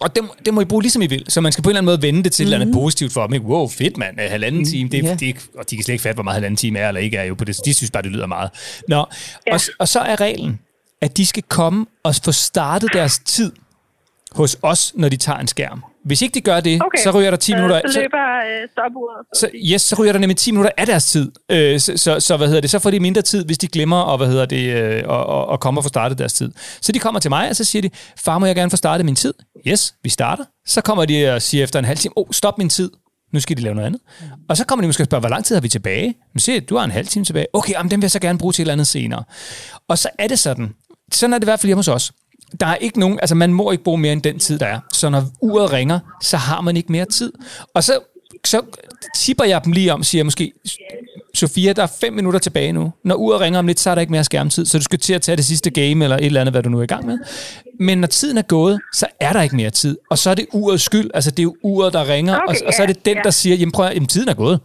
og 0.00 0.16
det, 0.16 0.24
det 0.46 0.54
må 0.54 0.60
I 0.60 0.64
bruge 0.64 0.82
ligesom 0.82 1.02
I 1.02 1.06
vil. 1.06 1.24
Så 1.28 1.40
man 1.40 1.52
skal 1.52 1.62
på 1.62 1.68
en 1.68 1.70
eller 1.70 1.78
anden 1.78 1.86
måde 1.86 2.02
vende 2.02 2.24
det 2.24 2.32
til 2.32 2.44
mm-hmm. 2.44 2.48
et 2.50 2.54
eller 2.54 2.64
andet 2.64 2.74
mhm. 2.74 2.82
positivt 2.82 3.12
for 3.12 3.26
dem. 3.26 3.44
Wow, 3.44 3.68
fedt 3.68 3.96
mand, 3.96 4.20
halvanden 4.20 4.60
mm, 4.60 4.66
time. 4.66 4.90
Det, 4.90 5.00
yeah. 5.04 5.20
det, 5.20 5.36
og 5.58 5.70
de 5.70 5.76
kan 5.76 5.84
slet 5.84 5.92
ikke 5.92 6.02
fatte, 6.02 6.14
hvor 6.14 6.22
meget 6.22 6.34
halvanden 6.34 6.56
time 6.56 6.78
er 6.78 6.88
eller 6.88 7.00
ikke 7.00 7.16
er 7.16 7.24
jo 7.24 7.34
på 7.34 7.44
det. 7.44 7.60
De 7.64 7.74
synes 7.74 7.90
bare, 7.90 8.02
det 8.02 8.10
lyder 8.10 8.26
meget. 8.26 8.50
Nå, 8.88 9.06
ja. 9.46 9.54
og, 9.54 9.60
og 9.78 9.88
så 9.88 10.00
er 10.00 10.20
reglen, 10.20 10.58
at 11.00 11.16
de 11.16 11.26
skal 11.26 11.42
komme 11.42 11.86
og 12.02 12.14
få 12.24 12.32
startet 12.32 12.92
deres 12.92 13.18
tid 13.18 13.52
hos 14.32 14.58
os, 14.62 14.92
når 14.94 15.08
de 15.08 15.16
tager 15.16 15.38
en 15.38 15.48
skærm. 15.48 15.84
Hvis 16.06 16.22
ikke 16.22 16.34
de 16.34 16.40
gør 16.40 16.60
det, 16.60 16.82
okay. 16.82 17.02
så 17.02 17.10
ryger 17.10 17.30
der 17.30 17.36
10 17.36 17.54
minutter... 17.54 17.80
Så 17.90 18.00
løber 18.00 18.36
øh, 18.62 18.68
stopuret. 18.72 19.26
Så, 19.34 19.50
yes, 19.54 19.82
så 19.82 19.96
ryger 19.98 20.12
der 20.12 20.18
nemlig 20.18 20.36
10 20.36 20.50
minutter 20.50 20.70
af 20.76 20.86
deres 20.86 21.10
tid. 21.10 21.32
Øh, 21.50 21.80
så, 21.80 21.96
så, 21.96 22.20
så, 22.20 22.36
hvad 22.36 22.46
hedder 22.46 22.60
det, 22.60 22.70
så 22.70 22.78
får 22.78 22.90
de 22.90 23.00
mindre 23.00 23.22
tid, 23.22 23.44
hvis 23.44 23.58
de 23.58 23.68
glemmer 23.68 24.00
og, 24.00 24.16
hvad 24.16 24.26
hedder 24.26 24.46
det, 24.46 24.74
øh, 24.74 25.02
og, 25.06 25.26
og, 25.26 25.46
og 25.46 25.60
kommer 25.60 25.80
og 25.80 25.84
få 25.84 25.88
startet 25.88 26.18
deres 26.18 26.32
tid. 26.32 26.52
Så 26.80 26.92
de 26.92 26.98
kommer 26.98 27.20
til 27.20 27.30
mig, 27.30 27.48
og 27.48 27.56
så 27.56 27.64
siger 27.64 27.82
de, 27.82 27.90
far, 28.18 28.38
må 28.38 28.46
jeg 28.46 28.54
gerne 28.54 28.70
få 28.70 28.76
startet 28.76 29.04
min 29.04 29.16
tid? 29.16 29.34
Yes, 29.66 29.94
vi 30.02 30.08
starter. 30.08 30.44
Så 30.66 30.80
kommer 30.80 31.04
de 31.04 31.34
og 31.34 31.42
siger 31.42 31.64
efter 31.64 31.78
en 31.78 31.84
halv 31.84 31.98
time, 31.98 32.12
oh, 32.16 32.26
stop 32.32 32.58
min 32.58 32.68
tid. 32.68 32.90
Nu 33.32 33.40
skal 33.40 33.56
de 33.56 33.62
lave 33.62 33.74
noget 33.74 33.86
andet. 33.86 34.00
Og 34.48 34.56
så 34.56 34.64
kommer 34.64 34.82
de 34.82 34.88
måske 34.88 35.02
og 35.02 35.06
spørger, 35.06 35.20
hvor 35.20 35.28
lang 35.28 35.44
tid 35.44 35.56
har 35.56 35.60
vi 35.60 35.68
tilbage? 35.68 36.14
Men 36.34 36.40
se, 36.40 36.60
du 36.60 36.76
har 36.76 36.84
en 36.84 36.90
halv 36.90 37.06
time 37.06 37.24
tilbage. 37.24 37.46
Okay, 37.52 37.72
jamen, 37.72 37.90
den 37.90 38.00
vil 38.00 38.04
jeg 38.04 38.10
så 38.10 38.18
gerne 38.20 38.38
bruge 38.38 38.52
til 38.52 38.62
et 38.62 38.64
eller 38.64 38.72
andet 38.72 38.86
senere. 38.86 39.24
Og 39.88 39.98
så 39.98 40.08
er 40.18 40.28
det 40.28 40.38
sådan, 40.38 40.74
sådan 41.12 41.34
er 41.34 41.38
det 41.38 41.44
i 41.44 41.46
hvert 41.50 41.60
fald 41.60 41.68
hjemme 41.68 41.78
hos 41.78 41.88
os 41.88 42.12
der 42.60 42.66
er 42.66 42.76
ikke 42.76 43.00
nogen, 43.00 43.18
altså 43.22 43.34
man 43.34 43.52
må 43.52 43.70
ikke 43.70 43.84
bruge 43.84 43.98
mere 43.98 44.12
end 44.12 44.22
den 44.22 44.38
tid, 44.38 44.58
der 44.58 44.66
er. 44.66 44.80
Så 44.92 45.08
når 45.08 45.24
uret 45.40 45.72
ringer, 45.72 45.98
så 46.22 46.36
har 46.36 46.60
man 46.60 46.76
ikke 46.76 46.92
mere 46.92 47.04
tid. 47.04 47.32
Og 47.74 47.84
så, 47.84 47.98
så 48.44 48.60
tipper 49.16 49.44
jeg 49.44 49.64
dem 49.64 49.72
lige 49.72 49.92
om, 49.92 50.02
siger 50.02 50.20
jeg 50.20 50.26
måske, 50.26 50.52
Sofia, 51.34 51.72
der 51.72 51.82
er 51.82 51.86
fem 52.00 52.12
minutter 52.12 52.40
tilbage 52.40 52.72
nu. 52.72 52.92
Når 53.04 53.14
uret 53.14 53.40
ringer 53.40 53.58
om 53.58 53.66
lidt, 53.66 53.80
så 53.80 53.90
er 53.90 53.94
der 53.94 54.00
ikke 54.00 54.12
mere 54.12 54.24
skærmtid, 54.24 54.66
så 54.66 54.78
du 54.78 54.84
skal 54.84 54.98
til 54.98 55.12
at 55.12 55.22
tage 55.22 55.36
det 55.36 55.44
sidste 55.44 55.70
game 55.70 56.04
eller 56.04 56.16
et 56.16 56.24
eller 56.24 56.40
andet, 56.40 56.52
hvad 56.52 56.62
du 56.62 56.68
nu 56.68 56.78
er 56.78 56.82
i 56.82 56.86
gang 56.86 57.06
med. 57.06 57.18
Men 57.80 57.98
når 57.98 58.06
tiden 58.06 58.38
er 58.38 58.42
gået, 58.42 58.80
så 58.94 59.06
er 59.20 59.32
der 59.32 59.42
ikke 59.42 59.56
mere 59.56 59.70
tid. 59.70 59.98
Og 60.10 60.18
så 60.18 60.30
er 60.30 60.34
det 60.34 60.46
urets 60.52 60.82
skyld. 60.84 61.10
Altså 61.14 61.30
det 61.30 61.38
er 61.38 61.42
jo 61.42 61.56
uret, 61.62 61.92
der 61.92 62.08
ringer, 62.08 62.34
okay, 62.34 62.60
og, 62.60 62.66
og 62.66 62.72
så 62.72 62.82
er 62.82 62.86
det 62.86 63.04
den, 63.04 63.16
der 63.24 63.30
siger, 63.30 63.56
jamen 63.56 63.72
prøv 63.72 63.86
at, 63.86 63.94
jamen, 63.94 64.06
tiden 64.06 64.28
er 64.28 64.34
gået. 64.34 64.60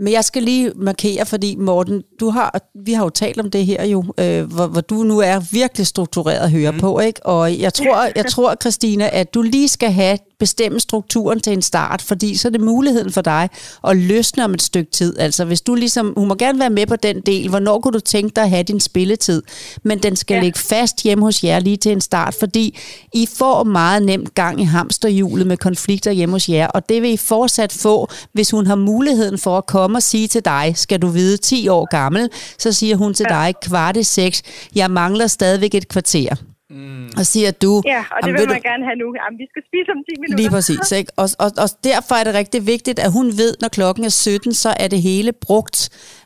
Men 0.00 0.12
jeg 0.12 0.24
skal 0.24 0.42
lige 0.42 0.72
markere, 0.76 1.26
fordi 1.26 1.56
Morten, 1.56 2.02
du 2.20 2.30
har, 2.30 2.60
vi 2.84 2.92
har 2.92 3.04
jo 3.04 3.10
talt 3.10 3.40
om 3.40 3.50
det 3.50 3.66
her 3.66 3.84
jo, 3.84 4.04
øh, 4.18 4.52
hvor, 4.52 4.66
hvor 4.66 4.80
du 4.80 4.94
nu 4.94 5.18
er 5.18 5.40
virkelig 5.52 5.86
struktureret 5.86 6.38
at 6.38 6.50
høre 6.50 6.72
mm. 6.72 6.78
på, 6.78 7.00
ikke? 7.00 7.26
Og 7.26 7.58
jeg 7.58 7.74
tror, 7.74 8.08
jeg 8.16 8.26
tror, 8.26 8.54
Christina, 8.60 9.08
at 9.12 9.34
du 9.34 9.42
lige 9.42 9.68
skal 9.68 9.92
have 9.92 10.18
bestemme 10.38 10.80
strukturen 10.80 11.40
til 11.40 11.52
en 11.52 11.62
start, 11.62 12.02
fordi 12.02 12.36
så 12.36 12.48
er 12.48 12.52
det 12.52 12.60
muligheden 12.60 13.12
for 13.12 13.20
dig 13.20 13.48
at 13.88 13.96
løsne 13.96 14.44
om 14.44 14.54
et 14.54 14.62
stykke 14.62 14.90
tid. 14.90 15.18
Altså 15.18 15.44
hvis 15.44 15.60
du 15.60 15.74
ligesom, 15.74 16.14
hun 16.16 16.28
må 16.28 16.34
gerne 16.34 16.58
være 16.58 16.70
med 16.70 16.86
på 16.86 16.96
den 16.96 17.20
del, 17.20 17.48
hvornår 17.48 17.80
kunne 17.80 17.92
du 17.92 18.00
tænke 18.00 18.32
dig 18.36 18.44
at 18.44 18.50
have 18.50 18.62
din 18.62 18.80
spilletid, 18.80 19.42
men 19.82 19.98
den 19.98 20.16
skal 20.16 20.34
ja. 20.34 20.42
ligge 20.42 20.58
fast 20.58 21.02
hjemme 21.02 21.24
hos 21.24 21.44
jer 21.44 21.58
lige 21.58 21.76
til 21.76 21.92
en 21.92 22.00
start, 22.00 22.34
fordi 22.34 22.78
I 23.14 23.28
får 23.36 23.64
meget 23.64 24.02
nemt 24.02 24.34
gang 24.34 24.60
i 24.60 24.64
hamsterhjulet 24.64 25.46
med 25.46 25.56
konflikter 25.56 26.10
hjemme 26.10 26.34
hos 26.34 26.48
jer, 26.48 26.66
og 26.66 26.88
det 26.88 27.02
vil 27.02 27.10
I 27.10 27.16
fortsat 27.16 27.72
få, 27.72 28.08
hvis 28.32 28.50
hun 28.50 28.66
har 28.66 28.74
muligheden 28.74 29.38
for 29.38 29.58
at 29.58 29.66
komme 29.66 29.98
og 29.98 30.02
sige 30.02 30.28
til 30.28 30.44
dig, 30.44 30.72
skal 30.76 31.02
du 31.02 31.06
vide 31.06 31.36
10 31.36 31.68
år 31.68 31.88
gammel, 31.90 32.28
så 32.58 32.72
siger 32.72 32.96
hun 32.96 33.14
til 33.14 33.26
ja. 33.30 33.34
dig 33.34 33.54
kvart 33.62 33.96
i 33.96 34.02
seks, 34.02 34.42
jeg 34.74 34.90
mangler 34.90 35.26
stadigvæk 35.26 35.74
et 35.74 35.88
kvarter. 35.88 36.53
Mm. 36.70 37.06
Og 37.18 37.26
siger 37.26 37.50
du... 37.50 37.82
Ja, 37.84 38.04
og 38.14 38.18
det 38.24 38.32
vil 38.32 38.48
man 38.48 38.56
du, 38.56 38.68
gerne 38.70 38.84
have 38.84 38.96
nu. 38.96 39.08
Jamen, 39.20 39.38
vi 39.38 39.46
skal 39.52 39.62
spise 39.68 39.88
om 39.94 40.00
10 40.08 40.20
minutter. 40.20 40.36
Lige 40.36 40.50
præcis. 40.50 40.92
Ikke? 40.92 41.12
Og, 41.16 41.28
og, 41.44 41.50
og 41.64 41.68
derfor 41.84 42.14
er 42.14 42.24
det 42.24 42.34
rigtig 42.34 42.66
vigtigt, 42.66 42.98
at 42.98 43.12
hun 43.12 43.26
ved, 43.26 43.54
når 43.60 43.68
klokken 43.68 44.04
er 44.04 44.08
17, 44.08 44.54
så 44.54 44.70
er 44.80 44.88
det 44.88 45.02
hele 45.02 45.32
brugt. 45.32 45.78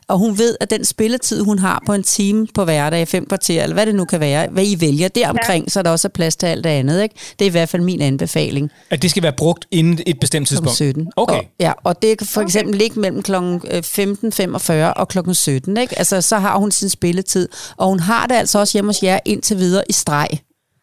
Og 0.09 0.17
hun 0.17 0.37
ved, 0.37 0.57
at 0.59 0.69
den 0.69 0.85
spilletid, 0.85 1.41
hun 1.41 1.59
har 1.59 1.83
på 1.85 1.93
en 1.93 2.03
time 2.03 2.47
på 2.53 2.63
hverdag, 2.63 3.07
fem 3.07 3.25
kvarter, 3.25 3.63
eller 3.63 3.73
hvad 3.73 3.85
det 3.85 3.95
nu 3.95 4.05
kan 4.05 4.19
være, 4.19 4.47
hvad 4.51 4.63
I 4.65 4.81
vælger 4.81 5.07
deromkring, 5.07 5.63
ja. 5.65 5.69
så 5.69 5.79
er 5.79 5.83
der 5.83 5.91
også 5.91 6.07
er 6.07 6.09
plads 6.09 6.35
til 6.35 6.47
alt 6.47 6.63
det 6.63 6.69
andet. 6.69 7.03
Ikke? 7.03 7.15
Det 7.39 7.45
er 7.45 7.49
i 7.49 7.51
hvert 7.51 7.69
fald 7.69 7.81
min 7.81 8.01
anbefaling. 8.01 8.71
At 8.89 9.01
det 9.01 9.09
skal 9.09 9.23
være 9.23 9.33
brugt 9.37 9.65
inden 9.71 9.99
et 10.07 10.19
bestemt 10.19 10.47
tidspunkt? 10.47 10.75
17. 10.75 11.11
Okay. 11.15 11.35
Og, 11.35 11.45
ja, 11.59 11.71
og 11.83 12.01
det 12.01 12.17
kan 12.17 12.27
for 12.27 12.41
eksempel 12.41 12.75
ligge 12.75 12.99
mellem 12.99 13.23
kl. 13.23 13.33
15.45 13.35 14.73
og 14.73 15.07
kl. 15.07 15.33
17. 15.33 15.77
Ikke? 15.77 15.99
Altså, 15.99 16.21
så 16.21 16.37
har 16.37 16.57
hun 16.57 16.71
sin 16.71 16.89
spilletid. 16.89 17.49
Og 17.77 17.87
hun 17.87 17.99
har 17.99 18.27
det 18.27 18.35
altså 18.35 18.59
også 18.59 18.75
hjemme 18.75 18.89
hos 18.89 19.03
jer 19.03 19.19
indtil 19.25 19.57
videre 19.57 19.83
i 19.89 19.93
streg. 19.93 20.27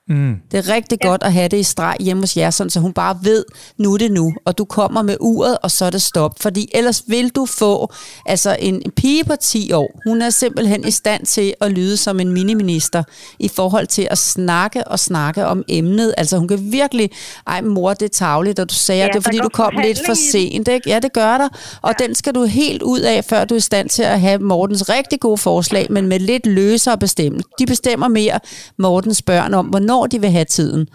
Mm. 0.09 0.37
Det 0.51 0.59
er 0.59 0.75
rigtig 0.75 0.99
ja. 1.03 1.09
godt 1.09 1.23
at 1.23 1.33
have 1.33 1.49
det 1.49 1.57
i 1.57 1.62
streg 1.62 1.97
hjemme 2.01 2.23
hos 2.23 2.37
jer, 2.37 2.51
sådan, 2.51 2.71
så 2.71 2.81
hun 2.81 2.92
bare 2.92 3.19
ved, 3.23 3.45
nu 3.79 3.95
er 3.95 3.99
det 3.99 4.12
nu, 4.12 4.35
og 4.45 4.59
du 4.59 4.64
kommer 4.64 5.03
med 5.03 5.16
uret, 5.21 5.59
og 5.62 5.71
så 5.71 5.85
er 5.85 5.90
det 5.90 6.03
stop. 6.03 6.35
Fordi 6.40 6.69
ellers 6.75 7.03
vil 7.07 7.29
du 7.29 7.47
få 7.47 7.92
altså 8.27 8.57
en, 8.61 8.75
en 8.75 8.90
pige 8.90 9.25
på 9.25 9.37
10 9.37 9.73
år, 9.73 10.01
hun 10.07 10.23
er 10.23 10.31
simpelthen 10.31 10.88
i 10.88 10.90
stand 10.90 11.27
til 11.27 11.55
at 11.61 11.73
lyde 11.73 11.97
som 11.97 12.21
en 12.21 12.33
miniminister 12.33 13.03
i 13.38 13.49
forhold 13.49 13.87
til 13.87 14.09
at 14.11 14.19
snakke 14.19 14.88
og 14.88 14.99
snakke 14.99 15.47
om 15.47 15.64
emnet. 15.69 16.14
Altså 16.16 16.38
hun 16.38 16.49
kan 16.49 16.73
virkelig, 16.73 17.11
ej 17.47 17.61
mor, 17.61 17.95
det 17.95 18.03
er 18.03 18.09
tavligt, 18.09 18.59
og 18.59 18.71
du 18.71 18.75
sagde, 18.75 19.03
ja, 19.03 19.09
det 19.09 19.16
er 19.16 19.21
fordi 19.21 19.38
du 19.38 19.49
kom 19.49 19.73
lidt 19.83 20.01
for 20.07 20.14
sent. 20.14 20.69
Ikke? 20.69 20.90
Ja, 20.90 20.99
det 20.99 21.12
gør 21.12 21.38
der. 21.38 21.49
Og 21.83 21.95
ja. 22.01 22.07
den 22.07 22.14
skal 22.14 22.35
du 22.35 22.45
helt 22.45 22.83
ud 22.83 23.01
af, 23.01 23.25
før 23.25 23.45
du 23.45 23.55
er 23.55 23.59
i 23.59 23.61
stand 23.61 23.88
til 23.88 24.03
at 24.03 24.21
have 24.21 24.38
Mortens 24.38 24.88
rigtig 24.88 25.21
gode 25.21 25.38
forslag, 25.38 25.87
men 25.90 26.07
med 26.07 26.19
lidt 26.19 26.47
løsere 26.47 26.99
bestemmelse. 26.99 27.49
De 27.59 27.66
bestemmer 27.66 28.09
mere 28.09 28.40
Mortens 28.79 29.23
børn 29.23 29.55
om, 29.55 29.66
hvornår 29.66 29.95
hvornår 29.96 30.06
de 30.06 30.20
vil 30.20 30.30
have 30.30 30.44
tiden. 30.44 30.88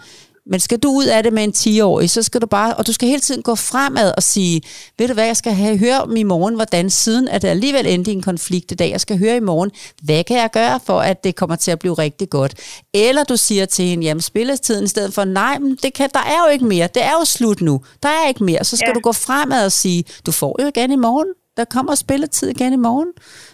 Men 0.46 0.60
skal 0.60 0.78
du 0.78 0.90
ud 0.90 1.04
af 1.04 1.22
det 1.22 1.32
med 1.32 1.44
en 1.44 1.52
10-årig, 1.56 2.10
så 2.10 2.22
skal 2.22 2.40
du 2.40 2.46
bare, 2.46 2.74
og 2.74 2.86
du 2.86 2.92
skal 2.92 3.08
hele 3.08 3.20
tiden 3.20 3.42
gå 3.42 3.54
fremad 3.54 4.12
og 4.16 4.22
sige, 4.22 4.62
ved 4.98 5.08
du 5.08 5.14
hvad, 5.14 5.26
jeg 5.26 5.36
skal 5.36 5.52
have, 5.52 5.78
høre 5.78 6.02
om 6.02 6.16
i 6.16 6.22
morgen, 6.22 6.54
hvordan 6.54 6.90
siden, 6.90 7.28
at 7.28 7.42
det 7.42 7.48
alligevel 7.48 7.86
endte 7.86 8.10
i 8.10 8.14
en 8.14 8.22
konflikt 8.22 8.72
i 8.72 8.74
dag, 8.74 8.90
jeg 8.90 9.00
skal 9.00 9.18
høre 9.18 9.36
i 9.36 9.40
morgen, 9.40 9.70
hvad 10.02 10.24
kan 10.24 10.36
jeg 10.36 10.50
gøre 10.52 10.80
for, 10.86 11.00
at 11.00 11.24
det 11.24 11.36
kommer 11.36 11.56
til 11.56 11.70
at 11.70 11.78
blive 11.78 11.94
rigtig 11.94 12.30
godt? 12.30 12.54
Eller 12.94 13.24
du 13.24 13.36
siger 13.36 13.66
til 13.66 13.84
hende, 13.84 14.04
jamen 14.04 14.22
spillestiden, 14.22 14.84
i 14.84 14.88
stedet 14.88 15.14
for, 15.14 15.24
nej, 15.24 15.58
men 15.58 15.78
det 15.82 15.94
kan, 15.94 16.10
der 16.14 16.20
er 16.20 16.46
jo 16.46 16.52
ikke 16.52 16.64
mere, 16.64 16.88
det 16.94 17.02
er 17.02 17.12
jo 17.20 17.24
slut 17.24 17.60
nu, 17.60 17.80
der 18.02 18.08
er 18.08 18.28
ikke 18.28 18.44
mere, 18.44 18.64
så 18.64 18.76
skal 18.76 18.88
ja. 18.88 18.94
du 18.94 19.00
gå 19.00 19.12
fremad 19.12 19.64
og 19.64 19.72
sige, 19.72 20.04
du 20.26 20.32
får 20.32 20.62
jo 20.62 20.68
igen 20.68 20.92
i 20.92 20.96
morgen, 20.96 21.28
der 21.56 21.64
kommer 21.64 21.94
spilletid 21.94 22.48
igen 22.48 22.72
i 22.72 22.76
morgen. 22.76 23.08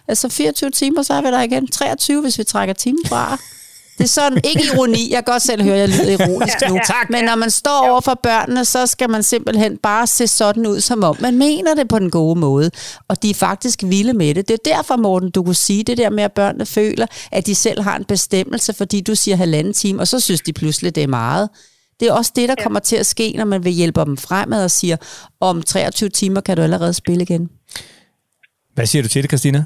Altså 0.08 0.28
24 0.28 0.70
timer, 0.70 1.02
så 1.02 1.14
er 1.14 1.20
vi 1.20 1.26
der 1.26 1.42
igen. 1.42 1.66
23, 1.66 2.20
hvis 2.20 2.38
vi 2.38 2.44
trækker 2.44 2.74
timen 2.74 3.06
fra. 3.06 3.38
Det 3.98 4.04
er 4.04 4.08
sådan, 4.08 4.40
ikke 4.44 4.62
ironi, 4.74 5.10
jeg 5.10 5.24
kan 5.24 5.32
godt 5.32 5.42
selv 5.42 5.62
høre, 5.62 5.74
at 5.74 5.80
jeg 5.80 5.88
lyder 5.88 6.10
ironisk 6.26 6.56
nu. 6.68 6.74
Ja, 6.74 6.80
tak. 6.86 7.10
Men 7.10 7.24
når 7.24 7.36
man 7.36 7.50
står 7.50 7.88
over 7.90 8.00
for 8.00 8.20
børnene, 8.22 8.64
så 8.64 8.86
skal 8.86 9.10
man 9.10 9.22
simpelthen 9.22 9.76
bare 9.78 10.06
se 10.06 10.26
sådan 10.28 10.66
ud, 10.66 10.80
som 10.80 11.02
om 11.04 11.16
man 11.20 11.38
mener 11.38 11.74
det 11.74 11.88
på 11.88 11.98
den 11.98 12.10
gode 12.10 12.38
måde. 12.40 12.70
Og 13.08 13.22
de 13.22 13.30
er 13.30 13.34
faktisk 13.34 13.82
vilde 13.86 14.12
med 14.12 14.34
det. 14.34 14.48
Det 14.48 14.54
er 14.54 14.74
derfor, 14.74 14.96
Morten, 14.96 15.30
du 15.30 15.42
kunne 15.42 15.54
sige 15.54 15.84
det 15.84 15.98
der 15.98 16.10
med, 16.10 16.24
at 16.24 16.32
børnene 16.32 16.66
føler, 16.66 17.06
at 17.32 17.46
de 17.46 17.54
selv 17.54 17.82
har 17.82 17.96
en 17.96 18.04
bestemmelse, 18.04 18.72
fordi 18.74 19.00
du 19.00 19.14
siger 19.14 19.36
halvanden 19.36 19.72
time, 19.72 20.00
og 20.00 20.08
så 20.08 20.20
synes 20.20 20.40
de 20.40 20.52
pludselig, 20.52 20.94
det 20.94 21.02
er 21.02 21.08
meget. 21.08 21.48
Det 22.00 22.08
er 22.08 22.12
også 22.12 22.32
det, 22.36 22.48
der 22.48 22.54
Ja. 22.58 22.62
kommer 22.62 22.80
til 22.80 22.96
at 22.96 23.06
ske, 23.06 23.32
når 23.36 23.44
man 23.44 23.64
vil 23.64 23.72
hjælpe 23.72 24.00
dem 24.04 24.16
fremad 24.16 24.64
og 24.64 24.70
siger, 24.70 24.96
om 25.40 25.62
23 25.62 26.08
timer 26.08 26.40
kan 26.40 26.56
du 26.56 26.62
allerede 26.62 26.92
spille 26.94 27.22
igen. 27.22 27.48
Hvad 28.74 28.86
siger 28.86 29.02
du 29.02 29.08
til 29.08 29.22
det, 29.22 29.30
Christina? 29.30 29.64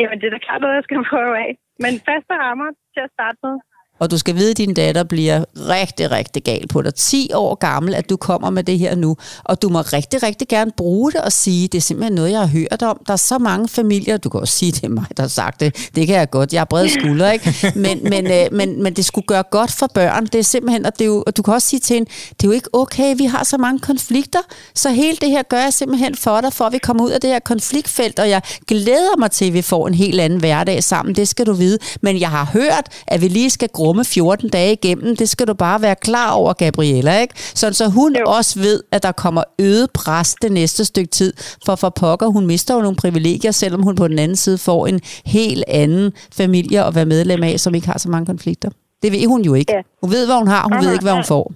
Jamen, 0.00 0.18
det 0.20 0.26
er 0.26 0.30
da 0.30 0.38
klart 0.46 0.60
noget, 0.60 0.74
jeg 0.74 0.82
skal 0.84 0.96
prøve 1.12 1.34
af. 1.46 1.50
Men 1.82 1.92
faste 2.06 2.34
rammer 2.44 2.70
til 2.94 3.02
at 3.06 3.10
starte 3.16 3.38
med. 3.42 3.56
Og 3.98 4.10
du 4.10 4.18
skal 4.18 4.36
vide, 4.36 4.50
at 4.50 4.56
din 4.56 4.74
datter 4.74 5.02
bliver 5.02 5.44
rigtig, 5.56 6.10
rigtig 6.10 6.42
gal 6.42 6.68
på 6.68 6.82
dig. 6.82 6.94
10 6.94 7.30
år 7.34 7.54
gammel, 7.54 7.94
at 7.94 8.10
du 8.10 8.16
kommer 8.16 8.50
med 8.50 8.64
det 8.64 8.78
her 8.78 8.94
nu. 8.94 9.16
Og 9.44 9.62
du 9.62 9.68
må 9.68 9.80
rigtig, 9.80 10.22
rigtig 10.22 10.48
gerne 10.48 10.70
bruge 10.76 11.12
det 11.12 11.20
og 11.20 11.32
sige, 11.32 11.68
det 11.68 11.78
er 11.78 11.82
simpelthen 11.82 12.14
noget, 12.14 12.30
jeg 12.30 12.40
har 12.40 12.46
hørt 12.46 12.82
om. 12.82 13.00
Der 13.06 13.12
er 13.12 13.16
så 13.16 13.38
mange 13.38 13.68
familier, 13.68 14.16
du 14.16 14.28
kan 14.28 14.40
også 14.40 14.54
sige, 14.54 14.72
det 14.72 14.84
er 14.84 14.88
mig, 14.88 15.04
der 15.16 15.22
har 15.22 15.28
sagt 15.28 15.60
det. 15.60 15.90
Det 15.94 16.06
kan 16.06 16.16
jeg 16.16 16.30
godt, 16.30 16.52
jeg 16.52 16.60
har 16.60 16.64
brede 16.64 16.90
skuldre, 16.90 17.32
ikke? 17.32 17.72
Men, 17.74 18.00
men, 18.02 18.26
øh, 18.26 18.46
men, 18.52 18.82
men 18.82 18.94
det 18.94 19.04
skulle 19.04 19.26
gøre 19.26 19.42
godt 19.50 19.72
for 19.72 19.86
børn. 19.94 20.26
Det 20.26 20.34
er 20.34 20.42
simpelthen, 20.42 20.86
og, 20.86 20.92
det 20.92 21.00
er 21.00 21.06
jo, 21.06 21.24
og 21.26 21.36
du 21.36 21.42
kan 21.42 21.54
også 21.54 21.68
sige 21.68 21.80
til 21.80 21.94
hende, 21.94 22.10
det 22.30 22.44
er 22.44 22.48
jo 22.48 22.52
ikke 22.52 22.68
okay, 22.72 23.14
vi 23.16 23.24
har 23.24 23.44
så 23.44 23.58
mange 23.58 23.78
konflikter. 23.78 24.38
Så 24.74 24.90
hele 24.90 25.16
det 25.16 25.30
her 25.30 25.42
gør 25.42 25.60
jeg 25.60 25.72
simpelthen 25.72 26.14
for 26.14 26.40
dig, 26.40 26.52
for 26.52 26.64
at 26.64 26.72
vi 26.72 26.78
kommer 26.78 27.04
ud 27.04 27.10
af 27.10 27.20
det 27.20 27.30
her 27.30 27.38
konfliktfelt. 27.38 28.18
Og 28.18 28.30
jeg 28.30 28.42
glæder 28.66 29.18
mig 29.18 29.30
til, 29.30 29.44
at 29.44 29.52
vi 29.52 29.62
får 29.62 29.88
en 29.88 29.94
helt 29.94 30.20
anden 30.20 30.38
hverdag 30.38 30.84
sammen. 30.84 31.14
Det 31.14 31.28
skal 31.28 31.46
du 31.46 31.52
vide. 31.52 31.78
Men 32.00 32.20
jeg 32.20 32.30
har 32.30 32.44
hørt, 32.44 32.88
at 33.06 33.20
vi 33.20 33.28
lige 33.28 33.50
skal 33.50 33.68
grumme 33.84 34.04
14 34.04 34.48
dage 34.48 34.72
igennem. 34.72 35.16
Det 35.16 35.28
skal 35.28 35.46
du 35.46 35.54
bare 35.54 35.82
være 35.82 35.94
klar 35.96 36.30
over, 36.32 36.52
Gabriella. 36.52 37.20
Ikke? 37.20 37.34
Sådan 37.54 37.74
så 37.74 37.88
hun 37.88 38.16
Jo. 38.16 38.24
også 38.26 38.58
ved, 38.60 38.82
at 38.92 39.02
der 39.02 39.12
kommer 39.12 39.42
øget 39.58 39.90
pres 39.90 40.34
det 40.42 40.52
næste 40.52 40.84
stykke 40.84 41.10
tid. 41.10 41.32
For 41.66 41.76
for 41.76 41.90
pokker, 41.90 42.26
hun 42.26 42.46
mister 42.46 42.74
jo 42.74 42.80
nogle 42.80 42.96
privilegier, 42.96 43.50
selvom 43.50 43.82
hun 43.82 43.96
på 43.96 44.08
den 44.08 44.18
anden 44.18 44.36
side 44.36 44.58
får 44.58 44.86
en 44.86 45.00
helt 45.26 45.64
anden 45.68 46.12
familie 46.32 46.84
at 46.84 46.94
være 46.94 47.06
medlem 47.06 47.42
af, 47.42 47.60
som 47.60 47.74
ikke 47.74 47.86
har 47.86 47.98
så 47.98 48.08
mange 48.08 48.26
konflikter. 48.26 48.70
Det 49.02 49.12
ved 49.12 49.26
hun 49.26 49.42
jo 49.42 49.54
ikke. 49.54 49.72
Ja. 49.72 49.80
Hun 50.02 50.10
ved, 50.10 50.26
hvad 50.26 50.36
hun 50.36 50.48
har, 50.48 50.62
hun 50.62 50.70
Nej, 50.72 50.78
ved 50.78 50.86
nej, 50.86 50.92
ikke, 50.92 51.02
hvad 51.02 51.12
hun 51.12 51.18
nej. 51.18 51.26
får. 51.26 51.52